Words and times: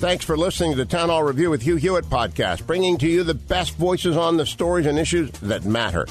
Thanks 0.00 0.24
for 0.24 0.34
listening 0.34 0.70
to 0.70 0.78
the 0.78 0.86
Town 0.86 1.10
Hall 1.10 1.22
Review 1.22 1.50
with 1.50 1.60
Hugh 1.60 1.76
Hewitt 1.76 2.06
podcast, 2.06 2.66
bringing 2.66 2.96
to 2.96 3.06
you 3.06 3.22
the 3.22 3.34
best 3.34 3.76
voices 3.76 4.16
on 4.16 4.38
the 4.38 4.46
stories 4.46 4.86
and 4.86 4.98
issues 4.98 5.30
that 5.40 5.66
matter. 5.66 6.06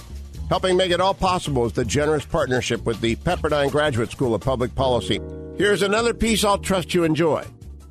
Helping 0.48 0.78
make 0.78 0.92
it 0.92 1.02
all 1.02 1.16
possible 1.16 1.66
is 1.66 1.74
the 1.74 1.84
generous 1.84 2.24
partnership 2.24 2.86
with 2.86 3.02
the 3.02 3.16
Pepperdine 3.16 3.72
Graduate 3.72 4.12
School 4.12 4.36
of 4.36 4.42
Public 4.42 4.76
Policy. 4.76 5.20
Here's 5.58 5.82
another 5.82 6.14
piece 6.14 6.44
I'll 6.44 6.60
trust 6.60 6.94
you 6.94 7.04
enjoy. 7.04 7.44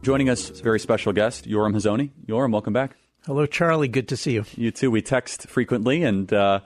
Joining 0.03 0.29
us 0.29 0.51
is 0.51 0.61
a 0.61 0.63
very 0.63 0.79
special 0.79 1.13
guest, 1.13 1.49
Yoram 1.49 1.75
Hazony. 1.75 2.13
Yoram, 2.27 2.53
welcome 2.53 2.73
back. 2.73 2.97
Hello, 3.27 3.45
Charlie. 3.45 3.89
Good 3.89 4.07
to 4.11 4.17
see 4.17 4.35
you. 4.35 4.45
You 4.55 4.71
too. 4.71 4.93
We 4.93 5.03
text 5.03 5.49
frequently, 5.49 6.05
and 6.05 6.33
uh, 6.33 6.61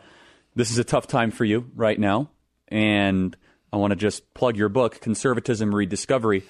this 0.55 0.71
is 0.71 0.77
a 0.77 0.85
tough 0.85 1.07
time 1.07 1.31
for 1.31 1.47
you 1.47 1.71
right 1.75 1.99
now. 1.99 2.29
And 2.69 3.35
I 3.73 3.79
want 3.79 3.93
to 3.93 3.97
just 3.97 4.35
plug 4.35 4.59
your 4.59 4.69
book, 4.69 5.01
Conservatism 5.01 5.75
Rediscovery. 5.75 6.43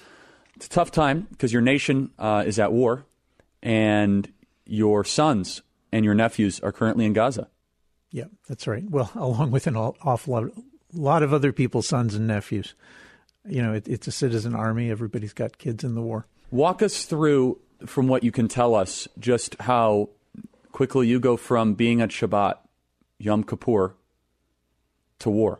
It's 0.55 0.67
a 0.67 0.69
tough 0.69 0.91
time 0.91 1.27
because 1.31 1.51
your 1.51 1.61
nation 1.61 2.11
uh, 2.19 2.43
is 2.45 2.59
at 2.59 2.71
war, 2.71 3.05
and 3.61 4.31
your 4.65 5.03
sons 5.03 5.61
and 5.91 6.05
your 6.05 6.13
nephews 6.13 6.59
are 6.59 6.71
currently 6.71 7.05
in 7.05 7.13
Gaza. 7.13 7.47
Yeah, 8.11 8.25
that's 8.47 8.67
right. 8.67 8.83
Well, 8.87 9.11
along 9.15 9.51
with 9.51 9.67
an 9.67 9.75
awful 9.75 10.33
lot, 10.33 10.51
lot 10.93 11.23
of 11.23 11.33
other 11.33 11.51
people's 11.51 11.87
sons 11.87 12.15
and 12.15 12.27
nephews. 12.27 12.75
You 13.47 13.61
know, 13.61 13.73
it, 13.73 13.87
it's 13.87 14.07
a 14.07 14.11
citizen 14.11 14.55
army. 14.55 14.89
Everybody's 14.89 15.33
got 15.33 15.57
kids 15.57 15.83
in 15.83 15.95
the 15.95 16.01
war. 16.01 16.27
Walk 16.51 16.81
us 16.81 17.05
through, 17.05 17.59
from 17.85 18.07
what 18.07 18.23
you 18.23 18.31
can 18.31 18.47
tell 18.47 18.75
us, 18.75 19.07
just 19.19 19.55
how 19.61 20.09
quickly 20.71 21.07
you 21.07 21.19
go 21.19 21.35
from 21.35 21.73
being 21.73 22.01
at 22.01 22.09
Shabbat, 22.09 22.55
Yom 23.17 23.43
Kippur, 23.43 23.95
to 25.19 25.29
war. 25.29 25.59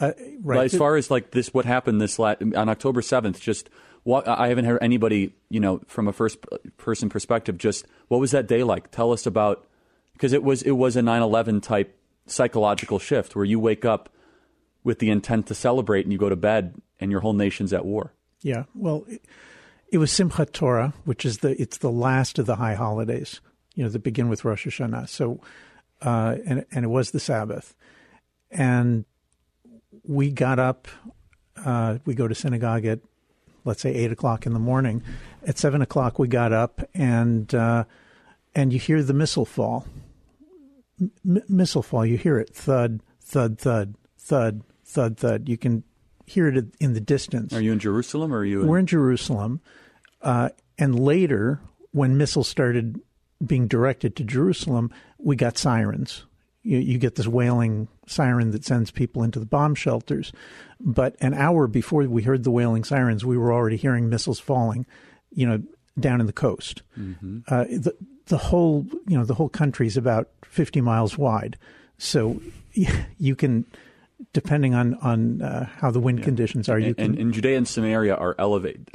Uh, 0.00 0.12
right. 0.42 0.64
As 0.64 0.76
far 0.76 0.96
as 0.96 1.10
like 1.10 1.30
this, 1.30 1.54
what 1.54 1.64
happened 1.64 2.00
this 2.00 2.18
la- 2.18 2.34
on 2.54 2.68
October 2.68 3.02
seventh, 3.02 3.40
just 3.40 3.70
what 4.06 4.28
I 4.28 4.46
haven't 4.46 4.66
heard 4.66 4.78
anybody, 4.80 5.34
you 5.50 5.58
know, 5.58 5.80
from 5.88 6.06
a 6.06 6.12
first 6.12 6.38
person 6.76 7.08
perspective. 7.08 7.58
Just 7.58 7.84
what 8.06 8.20
was 8.20 8.30
that 8.30 8.46
day 8.46 8.62
like? 8.62 8.92
Tell 8.92 9.10
us 9.10 9.26
about 9.26 9.66
because 10.12 10.32
it 10.32 10.44
was 10.44 10.62
it 10.62 10.70
was 10.70 10.94
a 10.94 11.00
9/11 11.00 11.60
type 11.60 11.98
psychological 12.24 13.00
shift 13.00 13.34
where 13.34 13.44
you 13.44 13.58
wake 13.58 13.84
up 13.84 14.08
with 14.84 15.00
the 15.00 15.10
intent 15.10 15.48
to 15.48 15.56
celebrate 15.56 16.04
and 16.04 16.12
you 16.12 16.18
go 16.18 16.28
to 16.28 16.36
bed 16.36 16.80
and 17.00 17.10
your 17.10 17.18
whole 17.18 17.32
nation's 17.32 17.72
at 17.72 17.84
war. 17.84 18.12
Yeah, 18.42 18.64
well, 18.76 19.04
it, 19.08 19.24
it 19.90 19.98
was 19.98 20.12
Simchat 20.12 20.52
Torah, 20.52 20.94
which 21.04 21.24
is 21.24 21.38
the 21.38 21.60
it's 21.60 21.78
the 21.78 21.90
last 21.90 22.38
of 22.38 22.46
the 22.46 22.54
high 22.54 22.74
holidays, 22.74 23.40
you 23.74 23.82
know, 23.82 23.90
that 23.90 24.04
begin 24.04 24.28
with 24.28 24.44
Rosh 24.44 24.68
Hashanah. 24.68 25.08
So, 25.08 25.40
uh, 26.00 26.36
and 26.46 26.64
and 26.70 26.84
it 26.84 26.88
was 26.88 27.10
the 27.10 27.18
Sabbath, 27.18 27.74
and 28.52 29.04
we 30.04 30.30
got 30.30 30.60
up. 30.60 30.86
Uh, 31.56 31.98
we 32.04 32.14
go 32.14 32.28
to 32.28 32.36
synagogue 32.36 32.84
at 32.84 33.00
let's 33.66 33.82
say 33.82 33.92
eight 33.94 34.12
o'clock 34.12 34.46
in 34.46 34.52
the 34.52 34.58
morning. 34.58 35.02
At 35.46 35.58
seven 35.58 35.82
o'clock, 35.82 36.18
we 36.18 36.28
got 36.28 36.52
up 36.52 36.80
and 36.94 37.52
uh, 37.54 37.84
and 38.54 38.72
you 38.72 38.78
hear 38.78 39.02
the 39.02 39.12
missile 39.12 39.44
fall. 39.44 39.86
M- 41.00 41.42
missile 41.48 41.82
fall. 41.82 42.06
You 42.06 42.16
hear 42.16 42.38
it 42.38 42.54
thud, 42.54 43.00
thud, 43.20 43.58
thud, 43.58 43.94
thud, 44.18 44.62
thud, 44.84 45.18
thud. 45.18 45.48
You 45.48 45.58
can 45.58 45.82
hear 46.24 46.48
it 46.48 46.64
in 46.80 46.94
the 46.94 47.00
distance. 47.00 47.52
Are 47.52 47.60
you 47.60 47.72
in 47.72 47.78
Jerusalem 47.78 48.32
or 48.32 48.38
are 48.38 48.44
you? 48.44 48.62
In- 48.62 48.66
We're 48.68 48.78
in 48.78 48.86
Jerusalem, 48.86 49.60
uh, 50.22 50.48
and 50.78 50.98
later 50.98 51.60
when 51.92 52.16
missiles 52.16 52.48
started 52.48 53.00
being 53.44 53.66
directed 53.68 54.16
to 54.16 54.24
Jerusalem, 54.24 54.90
we 55.18 55.36
got 55.36 55.58
sirens 55.58 56.24
you, 56.66 56.78
you 56.78 56.98
get 56.98 57.14
this 57.14 57.28
wailing 57.28 57.88
siren 58.06 58.50
that 58.50 58.64
sends 58.64 58.90
people 58.90 59.22
into 59.22 59.38
the 59.38 59.46
bomb 59.46 59.74
shelters. 59.74 60.32
But 60.80 61.16
an 61.20 61.32
hour 61.32 61.66
before 61.68 62.02
we 62.02 62.22
heard 62.22 62.44
the 62.44 62.50
wailing 62.50 62.84
sirens, 62.84 63.24
we 63.24 63.38
were 63.38 63.52
already 63.52 63.76
hearing 63.76 64.08
missiles 64.08 64.40
falling, 64.40 64.84
you 65.32 65.46
know, 65.46 65.62
down 65.98 66.20
in 66.20 66.26
the 66.26 66.32
coast. 66.32 66.82
Mm-hmm. 66.98 67.40
Uh, 67.48 67.64
the 67.64 67.94
the 68.26 68.36
whole 68.36 68.84
you 69.06 69.16
know 69.16 69.24
the 69.24 69.34
whole 69.34 69.48
country 69.48 69.86
is 69.86 69.96
about 69.96 70.28
fifty 70.44 70.80
miles 70.80 71.16
wide, 71.16 71.56
so 71.98 72.40
you 73.18 73.36
can 73.36 73.64
depending 74.32 74.74
on 74.74 74.94
on 74.96 75.40
uh, 75.40 75.66
how 75.80 75.90
the 75.90 76.00
wind 76.00 76.18
yeah. 76.18 76.24
conditions 76.24 76.68
are. 76.68 76.78
You 76.78 76.94
and, 76.98 77.14
can, 77.14 77.18
and, 77.18 77.32
Judea 77.32 77.56
and 77.56 77.68
Samaria 77.68 78.16
are 78.16 78.34
elevated, 78.38 78.90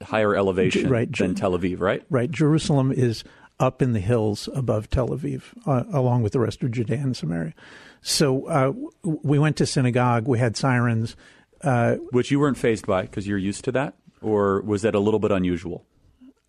higher 0.00 0.34
elevation 0.36 0.88
right, 0.88 1.10
than 1.14 1.34
Tel 1.34 1.58
Aviv, 1.58 1.80
right? 1.80 2.02
Right. 2.08 2.30
Jerusalem 2.30 2.92
is 2.92 3.24
up 3.64 3.82
in 3.82 3.92
the 3.92 4.00
hills 4.00 4.48
above 4.54 4.90
Tel 4.90 5.08
Aviv, 5.08 5.42
uh, 5.66 5.84
along 5.92 6.22
with 6.22 6.32
the 6.32 6.40
rest 6.40 6.62
of 6.62 6.70
Judea 6.70 6.98
and 6.98 7.16
Samaria. 7.16 7.54
So 8.02 8.46
uh, 8.46 8.72
we 9.02 9.38
went 9.38 9.56
to 9.56 9.66
synagogue. 9.66 10.28
We 10.28 10.38
had 10.38 10.56
sirens, 10.56 11.16
uh, 11.62 11.94
which 12.10 12.30
you 12.30 12.38
weren't 12.38 12.58
fazed 12.58 12.86
by 12.86 13.02
because 13.02 13.26
you're 13.26 13.38
used 13.38 13.64
to 13.64 13.72
that, 13.72 13.94
or 14.20 14.60
was 14.60 14.82
that 14.82 14.94
a 14.94 15.00
little 15.00 15.20
bit 15.20 15.32
unusual? 15.32 15.84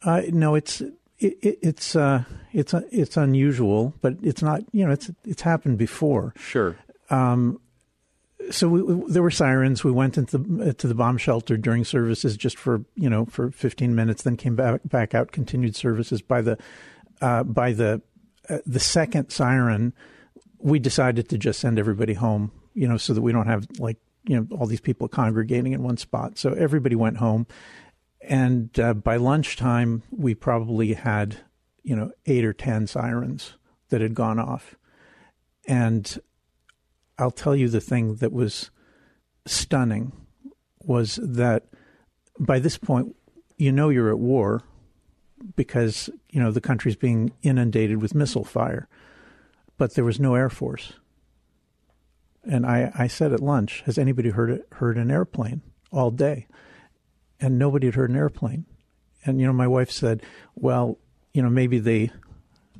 Uh, 0.03 0.23
no, 0.29 0.55
it's 0.55 0.81
it, 0.81 1.37
it, 1.41 1.59
it's 1.61 1.95
uh, 1.95 2.25
it's 2.51 2.73
uh, 2.73 2.81
it's 2.91 3.15
unusual, 3.15 3.93
but 4.01 4.15
it's 4.21 4.41
not. 4.41 4.61
You 4.73 4.85
know, 4.85 4.91
it's 4.91 5.09
it's 5.23 5.41
happened 5.41 5.77
before. 5.77 6.33
Sure. 6.37 6.77
Um, 7.09 7.59
so 8.51 8.67
we, 8.67 8.81
we, 8.81 9.11
there 9.11 9.23
were 9.23 9.31
sirens. 9.31 9.83
We 9.83 9.91
went 9.91 10.17
into 10.17 10.37
the, 10.37 10.73
to 10.73 10.87
the 10.87 10.95
bomb 10.95 11.17
shelter 11.17 11.57
during 11.57 11.85
services 11.85 12.35
just 12.35 12.57
for 12.57 12.83
you 12.95 13.09
know 13.09 13.25
for 13.25 13.51
15 13.51 13.95
minutes, 13.95 14.23
then 14.23 14.37
came 14.37 14.55
back 14.55 14.81
back 14.85 15.15
out, 15.15 15.31
continued 15.31 15.75
services. 15.75 16.21
By 16.21 16.41
the 16.41 16.57
uh, 17.21 17.43
by 17.43 17.73
the 17.73 18.01
uh, 18.49 18.57
the 18.65 18.79
second 18.79 19.29
siren, 19.29 19.93
we 20.59 20.79
decided 20.79 21.29
to 21.29 21.37
just 21.37 21.59
send 21.59 21.79
everybody 21.79 22.13
home. 22.13 22.51
You 22.73 22.87
know, 22.87 22.97
so 22.97 23.13
that 23.13 23.21
we 23.21 23.31
don't 23.31 23.47
have 23.47 23.67
like 23.79 23.97
you 24.27 24.35
know 24.35 24.47
all 24.57 24.67
these 24.67 24.81
people 24.81 25.07
congregating 25.07 25.73
in 25.73 25.83
one 25.83 25.97
spot. 25.97 26.37
So 26.37 26.53
everybody 26.53 26.95
went 26.95 27.17
home, 27.17 27.47
and 28.21 28.77
uh, 28.79 28.93
by 28.93 29.17
lunchtime, 29.17 30.03
we 30.11 30.35
probably 30.35 30.93
had 30.93 31.37
you 31.83 31.95
know 31.95 32.11
eight 32.25 32.45
or 32.45 32.53
ten 32.53 32.87
sirens 32.87 33.53
that 33.89 34.01
had 34.01 34.13
gone 34.13 34.39
off, 34.39 34.75
and 35.67 36.19
I'll 37.17 37.31
tell 37.31 37.55
you 37.55 37.69
the 37.69 37.81
thing 37.81 38.15
that 38.15 38.33
was 38.33 38.71
stunning 39.45 40.11
was 40.83 41.19
that 41.21 41.63
by 42.39 42.59
this 42.59 42.77
point, 42.77 43.15
you 43.57 43.71
know 43.71 43.89
you're 43.89 44.09
at 44.09 44.19
war 44.19 44.63
because 45.55 46.09
you 46.29 46.41
know 46.41 46.51
the 46.51 46.61
country's 46.61 46.95
being 46.95 47.31
inundated 47.41 48.01
with 48.01 48.15
missile 48.15 48.43
fire, 48.43 48.87
but 49.77 49.93
there 49.93 50.05
was 50.05 50.19
no 50.19 50.35
air 50.35 50.49
force. 50.49 50.93
And 52.43 52.65
I, 52.65 52.91
I 52.95 53.07
said 53.07 53.33
at 53.33 53.39
lunch, 53.39 53.81
"Has 53.85 53.97
anybody 53.97 54.29
heard 54.29 54.63
heard 54.73 54.97
an 54.97 55.11
airplane 55.11 55.61
all 55.91 56.11
day?" 56.11 56.47
And 57.39 57.59
nobody 57.59 57.87
had 57.87 57.95
heard 57.95 58.09
an 58.09 58.15
airplane. 58.15 58.65
And 59.25 59.39
you 59.39 59.47
know, 59.47 59.53
my 59.53 59.67
wife 59.67 59.91
said, 59.91 60.21
"Well, 60.55 60.97
you 61.33 61.41
know, 61.41 61.49
maybe 61.49 61.79
they 61.79 62.11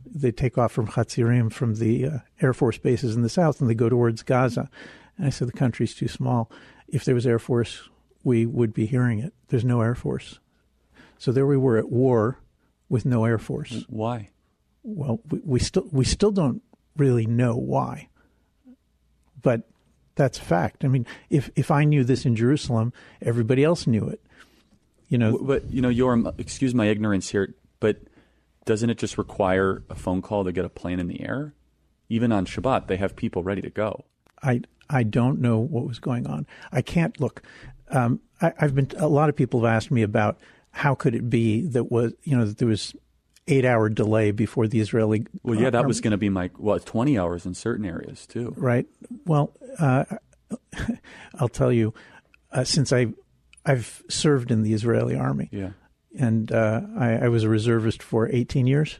they 0.06 0.32
take 0.32 0.58
off 0.58 0.72
from 0.72 0.88
Hatzerim 0.88 1.52
from 1.52 1.76
the 1.76 2.06
uh, 2.06 2.18
air 2.42 2.54
force 2.54 2.78
bases 2.78 3.16
in 3.16 3.22
the 3.22 3.30
south 3.30 3.60
and 3.60 3.70
they 3.70 3.76
go 3.76 3.90
towards 3.90 4.24
Gaza." 4.24 4.70
And 5.18 5.28
I 5.28 5.30
said, 5.30 5.48
"The 5.48 5.54
country's 5.54 5.96
too 5.96 6.08
small. 6.08 6.52
If 6.88 7.06
there 7.06 7.16
was 7.16 7.28
air 7.28 7.40
force, 7.40 7.90
we 8.24 8.46
would 8.46 8.74
be 8.74 8.86
hearing 8.86 9.20
it. 9.20 9.34
There's 9.48 9.66
no 9.66 9.82
air 9.82 9.96
force." 9.96 10.40
So 11.18 11.32
there 11.32 11.48
we 11.48 11.58
were 11.58 11.78
at 11.78 11.90
war 11.90 12.40
with 12.90 13.06
no 13.06 13.26
air 13.26 13.38
force. 13.38 13.86
Why? 13.90 14.30
Well, 14.84 15.20
we, 15.30 15.42
we 15.44 15.60
still 15.60 15.88
we 15.92 16.06
still 16.06 16.32
don't 16.32 16.62
really 16.96 17.26
know 17.26 17.56
why, 17.56 18.10
but 19.42 19.64
that's 20.16 20.38
a 20.38 20.42
fact. 20.42 20.86
I 20.86 20.88
mean, 20.88 21.06
if 21.30 21.50
if 21.56 21.72
I 21.72 21.84
knew 21.84 22.04
this 22.04 22.26
in 22.26 22.36
Jerusalem, 22.36 22.94
everybody 23.22 23.64
else 23.64 23.88
knew 23.88 24.08
it. 24.08 24.22
You 25.08 25.18
know, 25.18 25.38
but 25.38 25.70
you 25.70 25.82
know, 25.82 25.90
your 25.90 26.34
excuse 26.38 26.74
my 26.74 26.88
ignorance 26.88 27.30
here, 27.30 27.54
but 27.80 27.98
doesn't 28.66 28.90
it 28.90 28.98
just 28.98 29.18
require 29.18 29.84
a 29.90 29.96
phone 29.96 30.22
call 30.22 30.44
to 30.44 30.52
get 30.52 30.66
a 30.66 30.70
plane 30.70 31.00
in 31.00 31.08
the 31.08 31.22
air? 31.22 31.54
Even 32.10 32.32
on 32.32 32.46
Shabbat, 32.46 32.88
they 32.88 32.98
have 32.98 33.16
people 33.16 33.44
ready 33.44 33.62
to 33.62 33.70
go. 33.70 34.06
I 34.42 34.62
I 34.90 35.04
don't 35.04 35.40
know 35.40 35.60
what 35.60 35.88
was 35.88 36.00
going 36.00 36.28
on. 36.28 36.46
I 36.72 36.82
can't 36.82 37.20
look. 37.20 37.42
Um, 37.90 38.22
I, 38.42 38.54
have 38.58 38.76
been 38.76 38.90
a 38.98 39.08
lot 39.08 39.30
of 39.30 39.36
people 39.36 39.62
have 39.62 39.74
asked 39.76 39.92
me 39.92 40.02
about 40.02 40.40
how 40.76 40.94
could 40.94 41.16
it 41.16 41.30
be 41.30 41.62
that 41.68 41.90
was 41.90 42.14
you 42.24 42.38
know 42.38 42.44
that 42.44 42.58
there 42.58 42.68
was 42.68 42.94
eight 43.48 43.64
hour 43.64 43.88
delay 43.88 44.32
before 44.32 44.68
the 44.68 44.82
Israeli. 44.82 45.26
Well, 45.42 45.58
yeah, 45.58 45.70
that 45.70 45.78
army. 45.78 45.88
was 45.88 46.02
going 46.02 46.12
to 46.12 46.18
be 46.18 46.28
my 46.30 46.50
well, 46.58 46.78
twenty 46.80 47.18
hours 47.18 47.46
in 47.46 47.54
certain 47.54 47.86
areas 47.86 48.28
too. 48.28 48.54
Right. 48.58 48.86
Well, 49.26 49.54
uh, 49.80 50.04
I'll 51.40 51.48
tell 51.48 51.72
you, 51.72 51.94
uh, 52.52 52.66
since 52.66 52.92
I 52.92 53.08
I've 53.66 54.04
served 54.10 54.52
in 54.52 54.64
the 54.64 54.74
Israeli 54.74 55.16
army. 55.16 55.48
Yeah. 55.52 55.72
and 56.18 56.52
uh, 56.52 56.82
I, 56.98 57.12
I 57.14 57.28
was 57.30 57.44
a 57.46 57.50
reservist 57.50 58.04
for 58.04 58.30
18 58.30 58.68
years, 58.68 59.00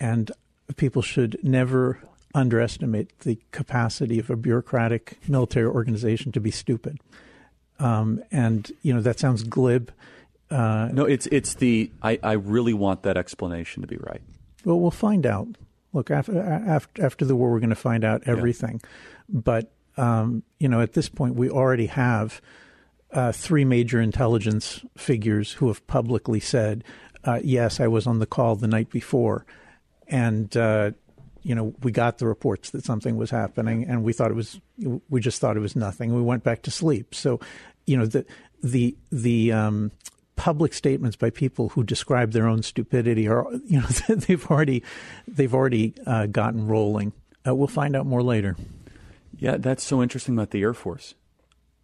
and 0.00 0.32
people 0.76 1.00
should 1.00 1.38
never 1.42 2.00
underestimate 2.34 3.16
the 3.20 3.38
capacity 3.52 4.18
of 4.18 4.30
a 4.30 4.36
bureaucratic 4.36 5.18
military 5.28 5.66
organization 5.66 6.32
to 6.32 6.40
be 6.40 6.50
stupid. 6.50 6.98
Um, 7.78 8.22
and 8.32 8.70
you 8.82 8.92
know 8.92 9.00
that 9.00 9.20
sounds 9.20 9.44
glib. 9.44 9.92
Uh, 10.50 10.88
no, 10.92 11.04
it's 11.04 11.26
it's 11.28 11.54
the 11.54 11.90
I, 12.02 12.18
I 12.22 12.32
really 12.32 12.74
want 12.74 13.02
that 13.02 13.16
explanation 13.16 13.82
to 13.82 13.88
be 13.88 13.96
right. 13.96 14.22
Well, 14.64 14.80
we'll 14.80 14.90
find 14.90 15.26
out. 15.26 15.48
Look, 15.92 16.10
after 16.10 16.40
after, 16.40 17.04
after 17.04 17.24
the 17.24 17.36
war, 17.36 17.50
we're 17.50 17.60
going 17.60 17.70
to 17.70 17.76
find 17.76 18.04
out 18.04 18.22
everything. 18.26 18.80
Yeah. 18.82 18.88
But 19.28 19.72
um, 19.96 20.42
you 20.58 20.68
know, 20.68 20.80
at 20.80 20.92
this 20.92 21.08
point, 21.08 21.36
we 21.36 21.50
already 21.50 21.86
have 21.86 22.40
uh, 23.12 23.32
three 23.32 23.64
major 23.64 24.00
intelligence 24.00 24.84
figures 24.96 25.52
who 25.52 25.68
have 25.68 25.86
publicly 25.86 26.40
said, 26.40 26.84
uh, 27.24 27.40
"Yes, 27.42 27.80
I 27.80 27.88
was 27.88 28.06
on 28.06 28.18
the 28.18 28.26
call 28.26 28.56
the 28.56 28.68
night 28.68 28.90
before," 28.90 29.46
and 30.08 30.54
uh, 30.56 30.90
you 31.44 31.54
know, 31.54 31.74
we 31.82 31.92
got 31.92 32.18
the 32.18 32.26
reports 32.26 32.70
that 32.70 32.84
something 32.84 33.16
was 33.16 33.30
happening, 33.30 33.84
and 33.84 34.02
we 34.02 34.12
thought 34.12 34.30
it 34.30 34.34
was, 34.34 34.60
we 35.10 35.20
just 35.20 35.40
thought 35.40 35.56
it 35.56 35.60
was 35.60 35.76
nothing. 35.76 36.14
We 36.14 36.22
went 36.22 36.42
back 36.42 36.62
to 36.62 36.70
sleep. 36.70 37.14
So, 37.14 37.38
you 37.86 37.96
know, 37.98 38.06
the 38.06 38.24
the 38.62 38.96
the 39.12 39.52
um, 39.52 39.92
public 40.36 40.72
statements 40.72 41.16
by 41.16 41.30
people 41.30 41.70
who 41.70 41.84
describe 41.84 42.32
their 42.32 42.46
own 42.46 42.62
stupidity 42.62 43.28
are, 43.28 43.46
you 43.66 43.80
know, 43.80 43.86
they've 44.08 44.50
already 44.50 44.82
they've 45.26 45.54
already 45.54 45.94
uh, 46.06 46.26
gotten 46.26 46.66
rolling. 46.66 47.12
Uh, 47.46 47.54
we'll 47.54 47.68
find 47.68 47.94
out 47.94 48.06
more 48.06 48.22
later. 48.22 48.56
Yeah, 49.36 49.56
that's 49.58 49.82
so 49.82 50.02
interesting 50.02 50.34
about 50.34 50.50
the 50.50 50.62
Air 50.62 50.74
Force. 50.74 51.14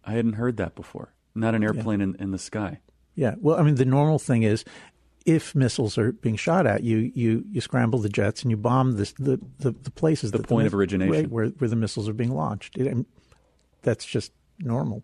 I 0.03 0.13
hadn't 0.13 0.33
heard 0.33 0.57
that 0.57 0.73
before. 0.73 1.13
Not 1.35 1.53
an 1.53 1.63
airplane 1.63 1.99
yeah. 1.99 2.05
in, 2.05 2.15
in 2.15 2.31
the 2.31 2.39
sky. 2.39 2.79
Yeah. 3.15 3.35
Well, 3.39 3.57
I 3.57 3.63
mean, 3.63 3.75
the 3.75 3.85
normal 3.85 4.19
thing 4.19 4.43
is 4.43 4.65
if 5.25 5.53
missiles 5.53 5.97
are 5.97 6.11
being 6.11 6.35
shot 6.35 6.65
at 6.65 6.83
you, 6.83 7.11
you, 7.13 7.45
you 7.51 7.61
scramble 7.61 7.99
the 7.99 8.09
jets 8.09 8.41
and 8.41 8.51
you 8.51 8.57
bomb 8.57 8.93
this, 8.93 9.13
the, 9.13 9.39
the, 9.59 9.71
the 9.71 9.91
places 9.91 10.31
the 10.31 10.39
point 10.39 10.63
the, 10.63 10.67
of 10.67 10.73
origination 10.73 11.29
where 11.29 11.47
where 11.47 11.69
the 11.69 11.75
missiles 11.75 12.09
are 12.09 12.13
being 12.13 12.33
launched. 12.33 12.77
It, 12.77 13.05
that's 13.83 14.05
just 14.05 14.31
normal. 14.59 15.03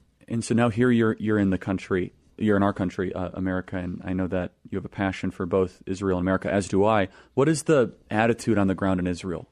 and 0.31 0.43
so 0.43 0.55
now 0.55 0.69
here 0.69 0.89
you're 0.89 1.17
you're 1.19 1.37
in 1.37 1.49
the 1.49 1.57
country, 1.57 2.13
you're 2.37 2.55
in 2.55 2.63
our 2.63 2.73
country, 2.73 3.13
uh, 3.13 3.29
America, 3.33 3.75
and 3.75 4.01
I 4.03 4.13
know 4.13 4.27
that 4.27 4.53
you 4.69 4.77
have 4.77 4.85
a 4.85 4.89
passion 4.89 5.29
for 5.29 5.45
both 5.45 5.83
Israel 5.85 6.17
and 6.17 6.23
America, 6.23 6.51
as 6.51 6.67
do 6.67 6.85
I. 6.85 7.09
What 7.33 7.49
is 7.49 7.63
the 7.63 7.93
attitude 8.09 8.57
on 8.57 8.67
the 8.67 8.75
ground 8.75 8.99
in 9.01 9.07
Israel 9.07 9.49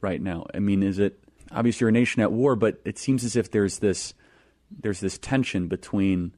right 0.00 0.20
now? 0.20 0.46
I 0.52 0.58
mean, 0.58 0.82
is 0.82 0.98
it 0.98 1.20
obviously 1.52 1.84
you're 1.84 1.90
a 1.90 1.92
nation 1.92 2.22
at 2.22 2.32
war, 2.32 2.56
but 2.56 2.80
it 2.84 2.98
seems 2.98 3.22
as 3.22 3.36
if 3.36 3.50
there's 3.52 3.78
this 3.78 4.14
there's 4.70 4.98
this 4.98 5.16
tension 5.16 5.68
between 5.68 6.34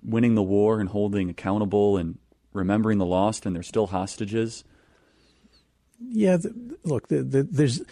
winning 0.00 0.36
the 0.36 0.42
war 0.42 0.78
and 0.78 0.88
holding 0.90 1.28
accountable 1.28 1.96
and 1.96 2.18
remembering 2.52 2.98
the 2.98 3.06
lost, 3.06 3.46
and 3.46 3.56
there's 3.56 3.66
still 3.66 3.88
hostages. 3.88 4.62
Yeah, 5.98 6.36
the, 6.36 6.78
look, 6.84 7.08
the, 7.08 7.24
the, 7.24 7.42
there's 7.42 7.82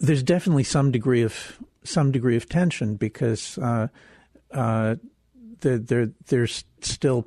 there's 0.00 0.24
definitely 0.24 0.64
some 0.64 0.90
degree 0.90 1.22
of 1.22 1.58
some 1.88 2.12
degree 2.12 2.36
of 2.36 2.48
tension 2.48 2.96
because 2.96 3.58
uh, 3.58 3.88
uh, 4.52 4.96
there 5.60 6.10
there's 6.26 6.64
still 6.80 7.26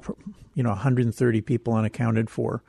you 0.54 0.64
know 0.64 0.70
130 0.70 1.42
people 1.42 1.74
unaccounted 1.74 2.30
for. 2.30 2.64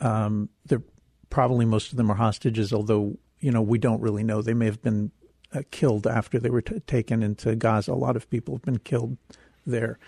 Um, 0.00 0.48
they're 0.66 0.82
probably 1.30 1.64
most 1.64 1.90
of 1.90 1.96
them 1.96 2.10
are 2.10 2.16
hostages, 2.16 2.72
although 2.72 3.16
you 3.44 3.50
know, 3.50 3.60
we 3.60 3.78
don't 3.78 4.00
really 4.00 4.24
know. 4.24 4.40
They 4.40 4.54
may 4.54 4.64
have 4.64 4.80
been 4.80 5.10
uh, 5.52 5.60
killed 5.70 6.06
after 6.06 6.38
they 6.40 6.48
were 6.48 6.62
t- 6.62 6.80
taken 6.80 7.22
into 7.22 7.54
Gaza. 7.54 7.92
A 7.92 7.94
lot 7.94 8.16
of 8.16 8.30
people 8.30 8.54
have 8.54 8.62
been 8.62 8.78
killed 8.78 9.18
there 9.66 9.98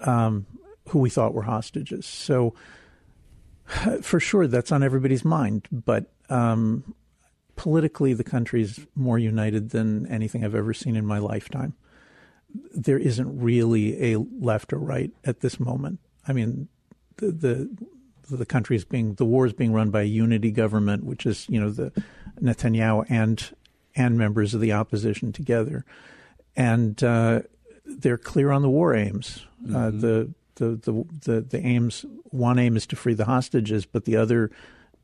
um, 0.00 0.44
who 0.90 0.98
we 0.98 1.08
thought 1.08 1.32
were 1.32 1.40
hostages. 1.40 2.04
So, 2.04 2.54
for 4.02 4.20
sure, 4.20 4.46
that's 4.46 4.70
on 4.72 4.82
everybody's 4.82 5.24
mind. 5.24 5.68
But 5.72 6.12
um, 6.28 6.94
politically, 7.56 8.12
the 8.12 8.24
country 8.24 8.62
is 8.62 8.86
more 8.94 9.18
united 9.18 9.70
than 9.70 10.06
anything 10.06 10.44
I've 10.44 10.54
ever 10.54 10.74
seen 10.74 10.94
in 10.96 11.06
my 11.06 11.18
lifetime. 11.18 11.74
There 12.72 12.98
isn't 12.98 13.40
really 13.40 14.12
a 14.12 14.18
left 14.18 14.72
or 14.72 14.78
right 14.78 15.10
at 15.24 15.40
this 15.40 15.58
moment. 15.58 15.98
I 16.28 16.32
mean, 16.32 16.68
the, 17.16 17.32
the 17.32 17.76
the 18.28 18.46
country 18.46 18.76
is 18.76 18.84
being 18.84 19.14
the 19.14 19.24
war 19.24 19.46
is 19.46 19.52
being 19.52 19.72
run 19.72 19.90
by 19.90 20.02
a 20.02 20.04
unity 20.04 20.50
government, 20.50 21.04
which 21.04 21.26
is 21.26 21.46
you 21.48 21.60
know 21.60 21.70
the 21.70 21.92
Netanyahu 22.40 23.06
and 23.08 23.50
and 23.94 24.18
members 24.18 24.54
of 24.54 24.60
the 24.60 24.72
opposition 24.72 25.32
together, 25.32 25.84
and 26.54 27.02
uh, 27.02 27.42
they're 27.84 28.18
clear 28.18 28.50
on 28.50 28.62
the 28.62 28.70
war 28.70 28.94
aims. 28.94 29.46
Uh, 29.64 29.68
mm-hmm. 29.68 29.76
Uh, 29.76 29.90
the, 29.90 30.34
the, 30.56 30.68
the 30.76 31.06
the 31.24 31.40
the 31.42 31.66
aims 31.66 32.04
one 32.24 32.58
aim 32.58 32.76
is 32.76 32.86
to 32.88 32.96
free 32.96 33.14
the 33.14 33.26
hostages, 33.26 33.86
but 33.86 34.04
the 34.04 34.16
other 34.16 34.50